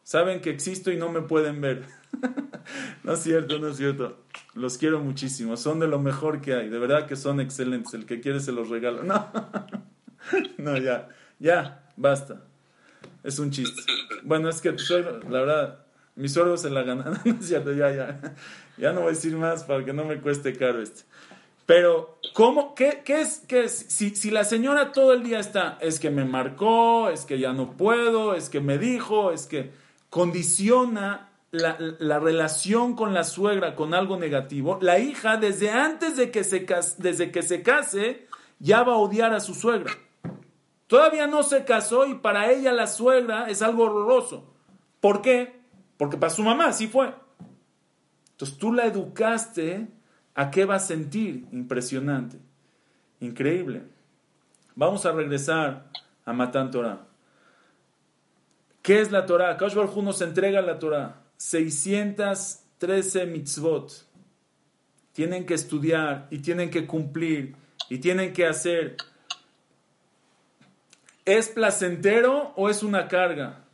[0.02, 1.84] Saben que existo y no me pueden ver.
[3.04, 4.18] no es cierto, no es cierto.
[4.54, 5.56] Los quiero muchísimo.
[5.56, 6.68] Son de lo mejor que hay.
[6.68, 7.94] De verdad que son excelentes.
[7.94, 9.02] El que quiere se los regalo.
[9.02, 9.30] No,
[10.58, 12.42] no ya, ya, basta.
[13.22, 13.80] Es un chiste.
[14.22, 15.84] Bueno, es que la verdad,
[16.20, 16.82] mis suegros se la
[17.24, 18.20] es cierto, ya, ya.
[18.76, 21.02] Ya no voy a decir más para que no me cueste caro este.
[21.66, 22.74] Pero, ¿cómo?
[22.74, 23.44] ¿Qué, qué es?
[23.46, 23.86] Qué es?
[23.88, 27.52] Si, si, la señora todo el día está, es que me marcó, es que ya
[27.52, 29.70] no puedo, es que me dijo, es que
[30.10, 36.30] condiciona la, la relación con la suegra con algo negativo, la hija desde antes de
[36.30, 36.66] que, se,
[36.98, 38.26] desde que se case
[38.58, 39.92] ya va a odiar a su suegra.
[40.86, 44.52] Todavía no se casó y para ella la suegra es algo horroroso.
[45.00, 45.59] ¿Por qué?
[46.00, 47.12] Porque para su mamá sí fue.
[48.30, 49.86] Entonces tú la educaste
[50.34, 51.46] a qué va a sentir.
[51.52, 52.38] Impresionante.
[53.20, 53.82] Increíble.
[54.74, 55.90] Vamos a regresar
[56.24, 57.06] a Matan Torah.
[58.80, 59.58] ¿Qué es la Torah?
[59.58, 61.20] Kaush Baruj nos entrega la Torah.
[61.36, 64.06] 613 mitzvot.
[65.12, 67.56] Tienen que estudiar y tienen que cumplir
[67.90, 68.96] y tienen que hacer.
[71.26, 73.66] ¿Es placentero o es una carga?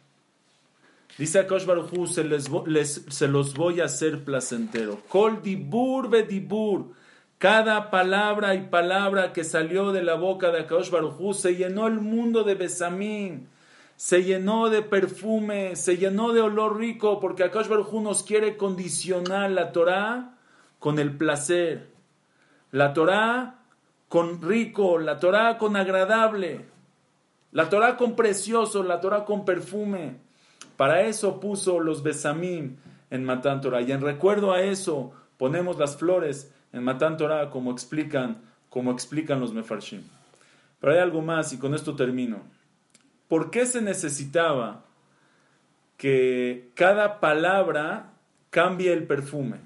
[1.18, 5.00] Dice Akash Baruj se, les, se los voy a hacer placentero.
[5.08, 6.92] Kol dibur ve dibur.
[7.38, 12.00] Cada palabra y palabra que salió de la boca de Akash Baruj se llenó el
[12.00, 13.48] mundo de besamín,
[13.96, 19.50] se llenó de perfume, se llenó de olor rico, porque Akash Baruj nos quiere condicionar
[19.50, 20.34] la Torah
[20.78, 21.88] con el placer.
[22.72, 23.60] La Torah
[24.08, 26.66] con rico, la Torah con agradable.
[27.52, 30.25] La Torah con precioso, la Torah con perfume.
[30.76, 32.76] Para eso puso los besamim
[33.10, 33.82] en Matan Torah.
[33.82, 39.40] Y en recuerdo a eso ponemos las flores en Matan Torah como explican, como explican
[39.40, 40.02] los mefarshim.
[40.80, 42.42] Pero hay algo más y con esto termino.
[43.28, 44.84] ¿Por qué se necesitaba
[45.96, 48.12] que cada palabra
[48.50, 49.58] cambie el perfume?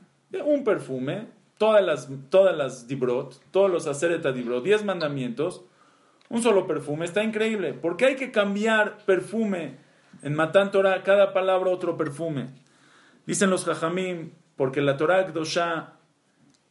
[0.44, 1.26] Un perfume,
[1.58, 5.64] todas las, todas las dibrot, todos los acereta dibrot, diez mandamientos,
[6.28, 7.74] un solo perfume, está increíble.
[7.74, 9.76] ¿Por qué hay que cambiar perfume
[10.22, 11.02] en Matan Torah?
[11.02, 12.48] Cada palabra otro perfume.
[13.26, 15.26] Dicen los Jajamim, porque la Torah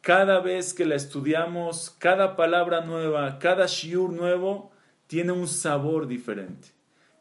[0.02, 4.72] cada vez que la estudiamos, cada palabra nueva, cada shiur nuevo,
[5.08, 6.70] tiene un sabor diferente,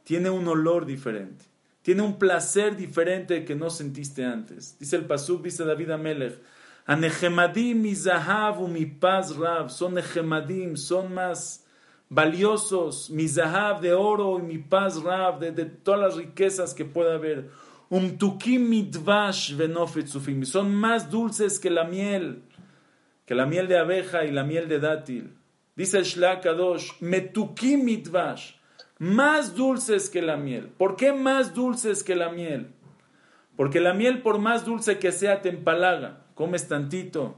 [0.05, 1.45] tiene un olor diferente,
[1.83, 4.79] tiene un placer diferente que no sentiste antes.
[4.79, 6.39] Dice el Pasuk, dice David Amelech,
[6.87, 11.65] Anehemadim mi zahav mi paz rav, son nehemadim, son más
[12.11, 17.15] valiosos, mi zahab de oro y mi paz rab, de, todas las riquezas que pueda
[17.15, 17.51] haber.
[17.91, 22.43] Umtukim mitvash venofetzufim, son más dulces que la miel,
[23.25, 25.35] que la miel de abeja y la miel de dátil.
[25.75, 28.55] Dice el Shlakadosh, metukim mitvash,
[28.99, 30.69] más dulces que la miel.
[30.69, 32.73] ¿Por qué más dulces que la miel?
[33.57, 36.27] Porque la miel, por más dulce que sea, te empalaga.
[36.35, 37.37] Comes tantito.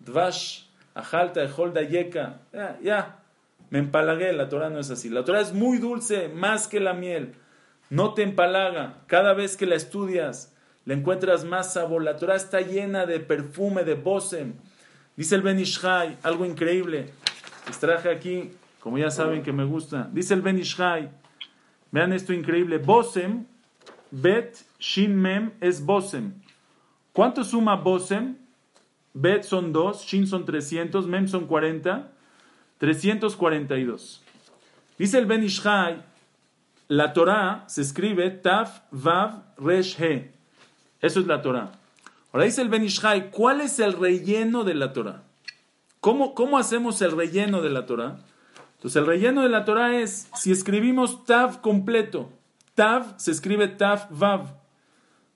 [0.00, 2.42] Dvash, ajalta, ejolda, yeka.
[2.52, 3.23] Ya, ya,
[3.70, 5.08] me empalagué, la Torah no es así.
[5.08, 7.34] La Torah es muy dulce, más que la miel.
[7.90, 9.02] No te empalaga.
[9.06, 10.54] Cada vez que la estudias,
[10.84, 12.02] le encuentras más sabor.
[12.02, 14.54] La Torah está llena de perfume, de bosem.
[15.16, 17.10] Dice el Benishai, algo increíble.
[17.66, 20.08] Les traje aquí, como ya saben que me gusta.
[20.12, 21.10] Dice el Benishai,
[21.90, 22.78] vean esto increíble.
[22.78, 23.46] Bosem,
[24.10, 26.32] bet, shin mem es bosem.
[27.12, 28.36] ¿Cuánto suma bosem?
[29.14, 32.10] Bet son 2, shin son 300, mem son 40.
[32.78, 34.22] 342.
[34.98, 36.02] Dice el Ben Ishai,
[36.88, 40.32] la Torah se escribe Taf, Vav, Resh, He.
[41.00, 41.72] Eso es la Torah.
[42.32, 45.22] Ahora dice el Ben Ishai, ¿cuál es el relleno de la Torah?
[46.00, 48.18] ¿Cómo, ¿Cómo hacemos el relleno de la Torah?
[48.76, 52.30] Entonces el relleno de la Torah es, si escribimos Tav completo,
[52.74, 54.64] Tav se escribe Tav, Vav.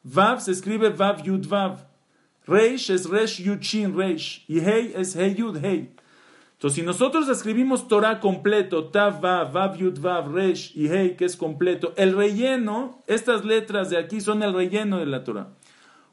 [0.03, 1.87] Vav se escribe Vav, Yud, Vav.
[2.47, 4.45] Reish es Resh, Yud, Shin, Reish.
[4.49, 5.91] Y Hei es Hei, Yud, Hei.
[6.59, 11.25] Entonces, si nosotros escribimos Torah completo, Tav, Vav, Vav, Yud, Vav, Resh y Hei, que
[11.25, 15.51] es completo, el relleno, estas letras de aquí son el relleno de la Torah.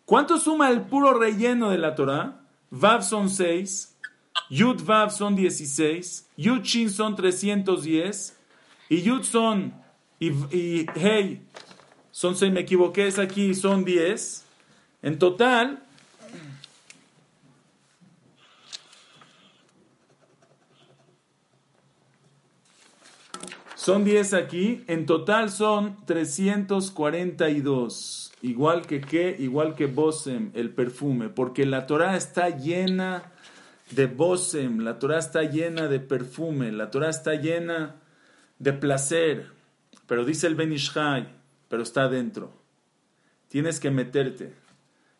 [0.05, 2.41] ¿Cuánto suma el puro relleno de la Torah?
[2.69, 3.97] Vav son 6,
[4.51, 8.37] Yud, Vav son 16, Yud, Shin son 310,
[8.89, 9.73] y Yud son,
[10.19, 11.41] y, y Hei
[12.11, 14.45] son 6, me equivoqué, es aquí, son 10.
[15.01, 15.84] En total,
[23.85, 28.33] Son 10 aquí, en total son 342.
[28.41, 33.31] igual que qué, igual que Bosem, el perfume, porque la Torah está llena
[33.91, 37.97] de Bosem, la Torah está llena de perfume, la Torah está llena
[38.57, 39.51] de placer,
[40.07, 41.27] pero dice el Benishai,
[41.69, 42.51] pero está adentro.
[43.49, 44.55] Tienes que meterte,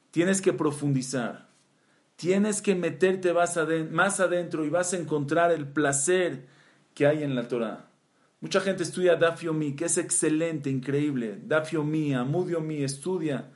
[0.10, 1.50] tienes que profundizar,
[2.16, 3.58] tienes que meterte más
[4.20, 6.48] adentro y vas a encontrar el placer
[6.96, 7.92] que hay en la Torah.
[8.46, 11.40] Mucha gente estudia Dafiomi, que es excelente, increíble.
[11.48, 13.50] Dafiomi, Amudiomi, estudia.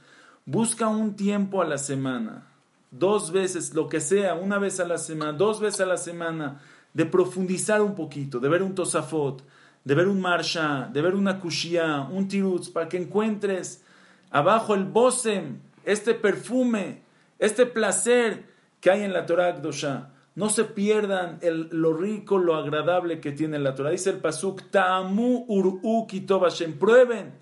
[0.48, 2.48] Busca un tiempo a la semana,
[2.90, 6.60] dos veces, lo que sea, una vez a la semana, dos veces a la semana,
[6.92, 9.46] de profundizar un poquito, de ver un Tosafot,
[9.84, 13.84] de ver un Marsha, de ver una Kushia, un Tirutz, para que encuentres
[14.32, 17.04] abajo el Bosem, este perfume,
[17.38, 18.44] este placer
[18.82, 20.10] que hay en la Torah Kdosha.
[20.40, 23.90] No se pierdan lo rico, lo agradable que tiene la Torah.
[23.90, 26.80] Dice el Pasuk, Ta'amu ur'u kitov Hashem.
[26.80, 27.34] Prueben,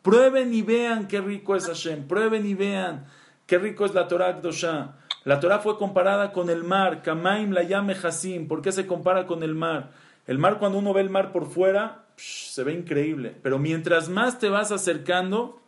[0.00, 2.08] prueben y vean qué rico es Hashem.
[2.08, 3.04] Prueben y vean
[3.44, 4.96] qué rico es la Torah Kdosha.
[5.24, 8.48] La Torah fue comparada con el mar, Kamaim la llame Hasim.
[8.48, 9.90] ¿Por qué se compara con el mar?
[10.26, 13.36] El mar, cuando uno ve el mar por fuera, se ve increíble.
[13.42, 15.60] Pero mientras más te vas acercando,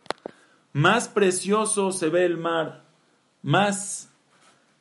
[0.73, 2.81] más precioso se ve el mar.
[3.43, 4.09] Más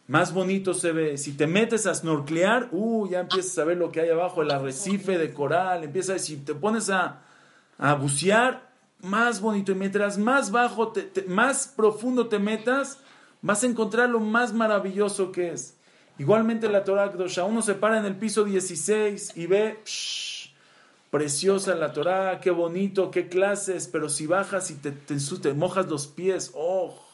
[0.09, 1.19] más bonito se ve.
[1.19, 4.51] Si te metes a snorclear, uh, ya empiezas a ver lo que hay abajo, el
[4.51, 7.21] arrecife de coral, empiezas, si te pones a,
[8.01, 8.73] bucear,
[9.03, 9.71] más bonito.
[9.71, 10.95] Y mientras más bajo,
[11.29, 12.99] más profundo te metas,
[13.43, 15.77] vas a encontrar lo más maravilloso que es.
[16.19, 19.79] Igualmente la Torah Kdosha, uno se para en el piso 16 y ve,
[21.11, 25.87] preciosa la Torah, qué bonito, qué clases, pero si bajas y te, te, te mojas
[25.87, 27.08] los pies, oh,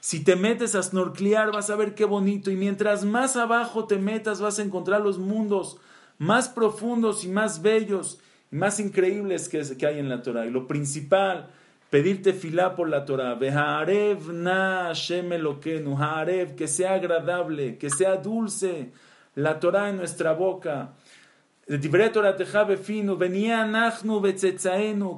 [0.00, 3.96] si te metes a snorclear vas a ver qué bonito y mientras más abajo te
[3.96, 5.78] metas vas a encontrar los mundos
[6.18, 8.20] más profundos y más bellos
[8.50, 10.46] y más increíbles que, hay en la Torah.
[10.46, 11.48] Y lo principal,
[11.90, 13.34] pedirte filá por la Torah.
[13.34, 14.92] Veharev na
[16.56, 18.92] que sea agradable, que sea dulce
[19.34, 20.94] la Torah en nuestra boca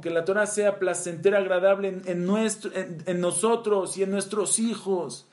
[0.01, 5.27] que la Torah sea placentera, agradable en, nuestro, en, nosotros y en nuestros hijos,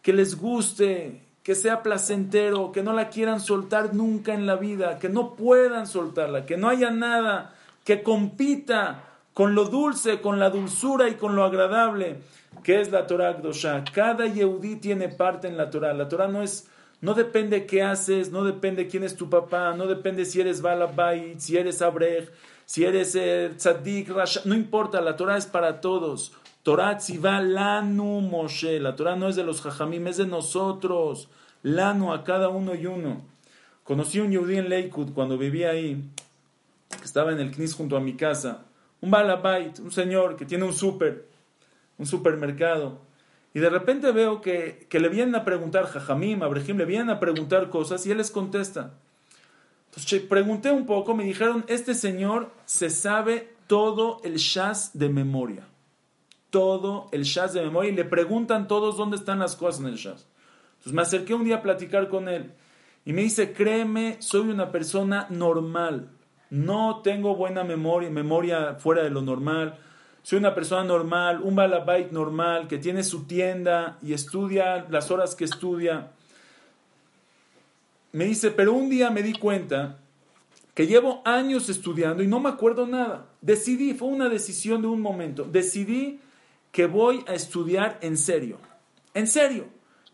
[0.00, 4.98] que les guste, que sea placentero, que no la quieran soltar nunca en la vida,
[4.98, 7.54] que no puedan soltarla, que no haya nada
[7.84, 9.04] que compita
[9.34, 12.20] con lo dulce, con la dulzura y con lo agradable
[12.62, 13.84] que es la Torah Kdosha.
[13.92, 15.92] Cada Yehudí tiene parte en la Torah.
[15.92, 16.68] La Torah no es
[17.04, 21.38] no depende qué haces, no depende quién es tu papá, no depende si eres Balabait,
[21.38, 22.30] si eres Abrej,
[22.64, 26.32] si eres eh, Tzadik, Rasha, no importa, la Torah es para todos.
[26.62, 31.28] Torah tziva lanu Moshe, la Torah no es de los jajamim, es de nosotros,
[31.62, 33.20] lanu a cada uno y uno.
[33.82, 36.02] Conocí un yudí en Lakewood cuando vivía ahí,
[36.88, 38.64] que estaba en el Knis junto a mi casa,
[39.02, 41.26] un Balabait, un señor que tiene un súper,
[41.98, 42.98] un supermercado.
[43.54, 47.70] Y de repente veo que, le vienen a preguntar, Jajamim, Abrahim, le vienen a preguntar
[47.70, 48.94] cosas y él les contesta.
[49.86, 55.68] Entonces pregunté un poco, me dijeron, este señor se sabe todo el Shaz de memoria.
[56.50, 57.92] Todo el Shaz de memoria.
[57.92, 60.26] Y le preguntan todos dónde están las cosas en el Shaz.
[60.78, 62.50] Entonces me acerqué un día a platicar con él.
[63.04, 66.10] Y me dice, créeme, soy una persona normal.
[66.50, 69.78] No tengo buena memoria, memoria fuera de lo normal
[70.24, 75.34] soy una persona normal, un balabait normal, que tiene su tienda y estudia las horas
[75.34, 76.12] que estudia.
[78.12, 79.98] Me dice, pero un día me di cuenta
[80.72, 83.26] que llevo años estudiando y no me acuerdo nada.
[83.42, 86.20] Decidí, fue una decisión de un momento, decidí
[86.72, 88.56] que voy a estudiar en serio.
[89.12, 89.66] En serio.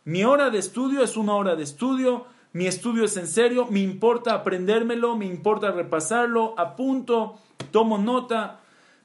[0.04, 3.78] Mi hora de estudio es una hora de estudio, mi estudio es en serio, me
[3.78, 7.38] importa aprendérmelo, me importa repasarlo, apunto,
[7.70, 8.60] tomo nota,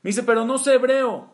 [0.05, 1.31] me dice, pero no sé hebreo.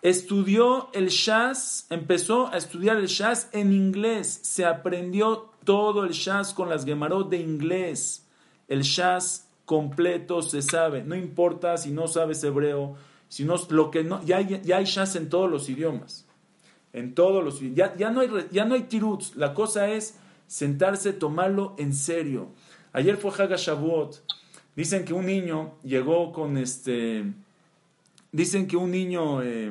[0.00, 4.40] Estudió el Shas, empezó a estudiar el Shas en inglés.
[4.42, 8.26] Se aprendió todo el Shas con las Gemarot de inglés.
[8.68, 11.02] El Shas completo se sabe.
[11.02, 12.96] No importa si no sabes hebreo,
[13.28, 16.24] si no, lo que no, ya, hay, Shas en todos los idiomas.
[16.94, 19.36] En todos los ya, ya, no hay, ya no hay tiruts.
[19.36, 20.16] La cosa es
[20.46, 22.48] sentarse, tomarlo en serio.
[22.94, 24.22] Ayer fue Haga Shavuot.
[24.74, 27.24] Dicen que un niño llegó con este
[28.32, 29.70] Dicen que un niño eh,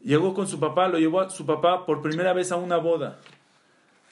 [0.00, 3.18] llegó con su papá, lo llevó a su papá por primera vez a una boda.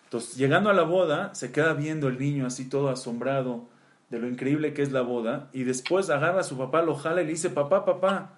[0.04, 3.64] Entonces, llegando a la boda, se queda viendo el niño así todo asombrado
[4.10, 5.48] de lo increíble que es la boda.
[5.54, 8.32] Y después agarra a su papá, lo jala y le dice, papá, papá.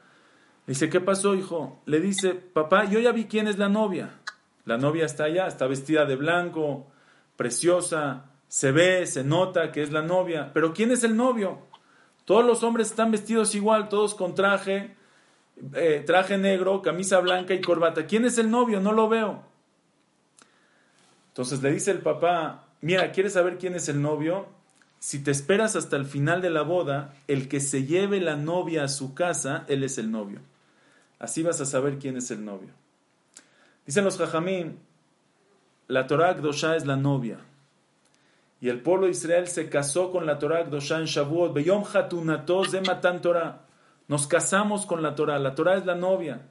[0.66, 1.82] Le dice, ¿qué pasó, hijo?
[1.84, 4.20] Le dice, papá, yo ya vi quién es la novia.
[4.66, 6.86] La novia está allá, está vestida de blanco,
[7.36, 10.50] preciosa, se ve, se nota que es la novia.
[10.52, 11.58] Pero ¿quién es el novio?
[12.24, 14.96] Todos los hombres están vestidos igual, todos con traje,
[15.74, 18.06] eh, traje negro, camisa blanca y corbata.
[18.06, 18.80] ¿Quién es el novio?
[18.80, 19.42] No lo veo.
[21.28, 24.46] Entonces le dice el papá, mira, ¿quieres saber quién es el novio?
[24.98, 28.84] Si te esperas hasta el final de la boda, el que se lleve la novia
[28.84, 30.40] a su casa, él es el novio.
[31.18, 32.70] Así vas a saber quién es el novio.
[33.86, 34.78] Dicen los jajamín,
[35.86, 37.38] la Torah Akdosha es la novia.
[38.66, 41.54] Y el pueblo de Israel se casó con la Torah Akdosha en Shavuot.
[41.54, 41.84] Beyom.
[44.08, 45.38] Nos casamos con la Torah.
[45.38, 46.48] La Torah es la novia.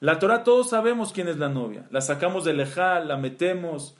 [0.00, 1.86] La Torah todos sabemos quién es la novia.
[1.90, 3.96] La sacamos del lejal, la metemos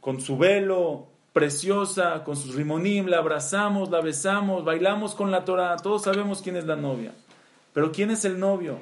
[0.00, 5.74] con su velo, preciosa, con sus rimonim, la abrazamos, la besamos, bailamos con la Torah.
[5.78, 7.10] Todos sabemos quién es la novia.
[7.72, 8.78] Pero ¿quién es el novio?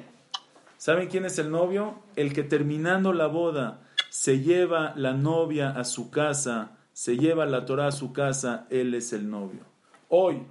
[0.77, 1.95] ¿Saben quién es el novio?
[2.15, 3.79] El que terminando la boda
[4.11, 8.93] se lleva la novia a su casa, se lleva la Torah a su casa, él
[8.93, 9.61] es el novio.
[10.07, 10.43] Hoy,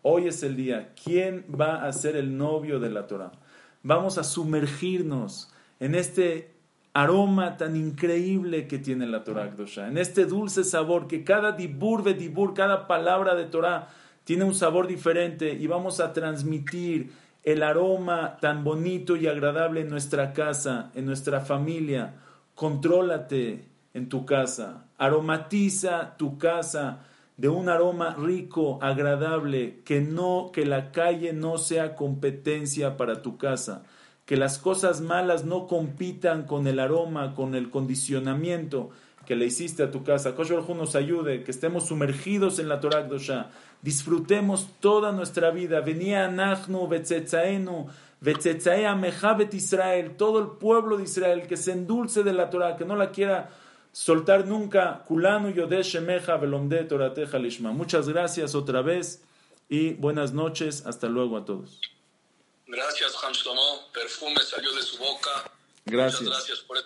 [0.00, 0.94] hoy es el día.
[1.04, 3.32] ¿Quién va a ser el novio de la Torah?
[3.82, 6.54] Vamos a sumergirnos en este
[6.94, 12.02] aroma tan increíble que tiene la Torah Kdosha, en este dulce sabor que cada dibur
[12.04, 13.88] de dibur, cada palabra de Torah
[14.24, 17.12] tiene un sabor diferente y vamos a transmitir
[17.42, 22.14] el aroma tan bonito y agradable en nuestra casa, en nuestra familia
[22.54, 27.00] contrólate en tu casa, aromatiza tu casa
[27.36, 33.36] de un aroma rico, agradable, que no que la calle no sea competencia para tu
[33.36, 33.82] casa,
[34.26, 38.90] que las cosas malas no compitan con el aroma, con el condicionamiento
[39.26, 40.34] que le hiciste a tu casa.
[40.34, 43.50] Que nos ayude, que estemos sumergidos en la Torah Dosha,
[43.82, 45.80] disfrutemos toda nuestra vida.
[45.80, 47.88] Venía Nachnu, Betzetzaenu,
[49.52, 53.10] Israel, todo el pueblo de Israel que se endulce de la Torah, que no la
[53.10, 53.50] quiera
[53.92, 55.04] soltar nunca.
[55.06, 57.72] Kulanu Yodesh Shemeja Velomde Torateja Lishma.
[57.72, 59.22] Muchas gracias otra vez
[59.68, 60.84] y buenas noches.
[60.86, 61.80] Hasta luego a todos.
[62.66, 63.90] Gracias, Juan Shlomo.
[63.92, 65.50] Perfume salió de su boca.
[65.84, 66.22] Gracias.
[66.22, 66.78] Muchas gracias por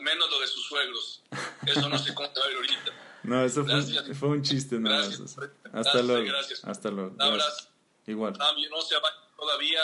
[0.00, 1.22] menos lo de sus suegros.
[1.66, 2.92] Eso no sé cómo te va a ir ahorita.
[3.24, 5.38] No, eso fue, fue, un chiste nada más.
[5.72, 6.36] Hasta luego.
[6.64, 7.12] Hasta luego.
[7.14, 7.68] Un abrazo.
[8.04, 8.32] Igual.
[8.36, 9.80] no se va todavía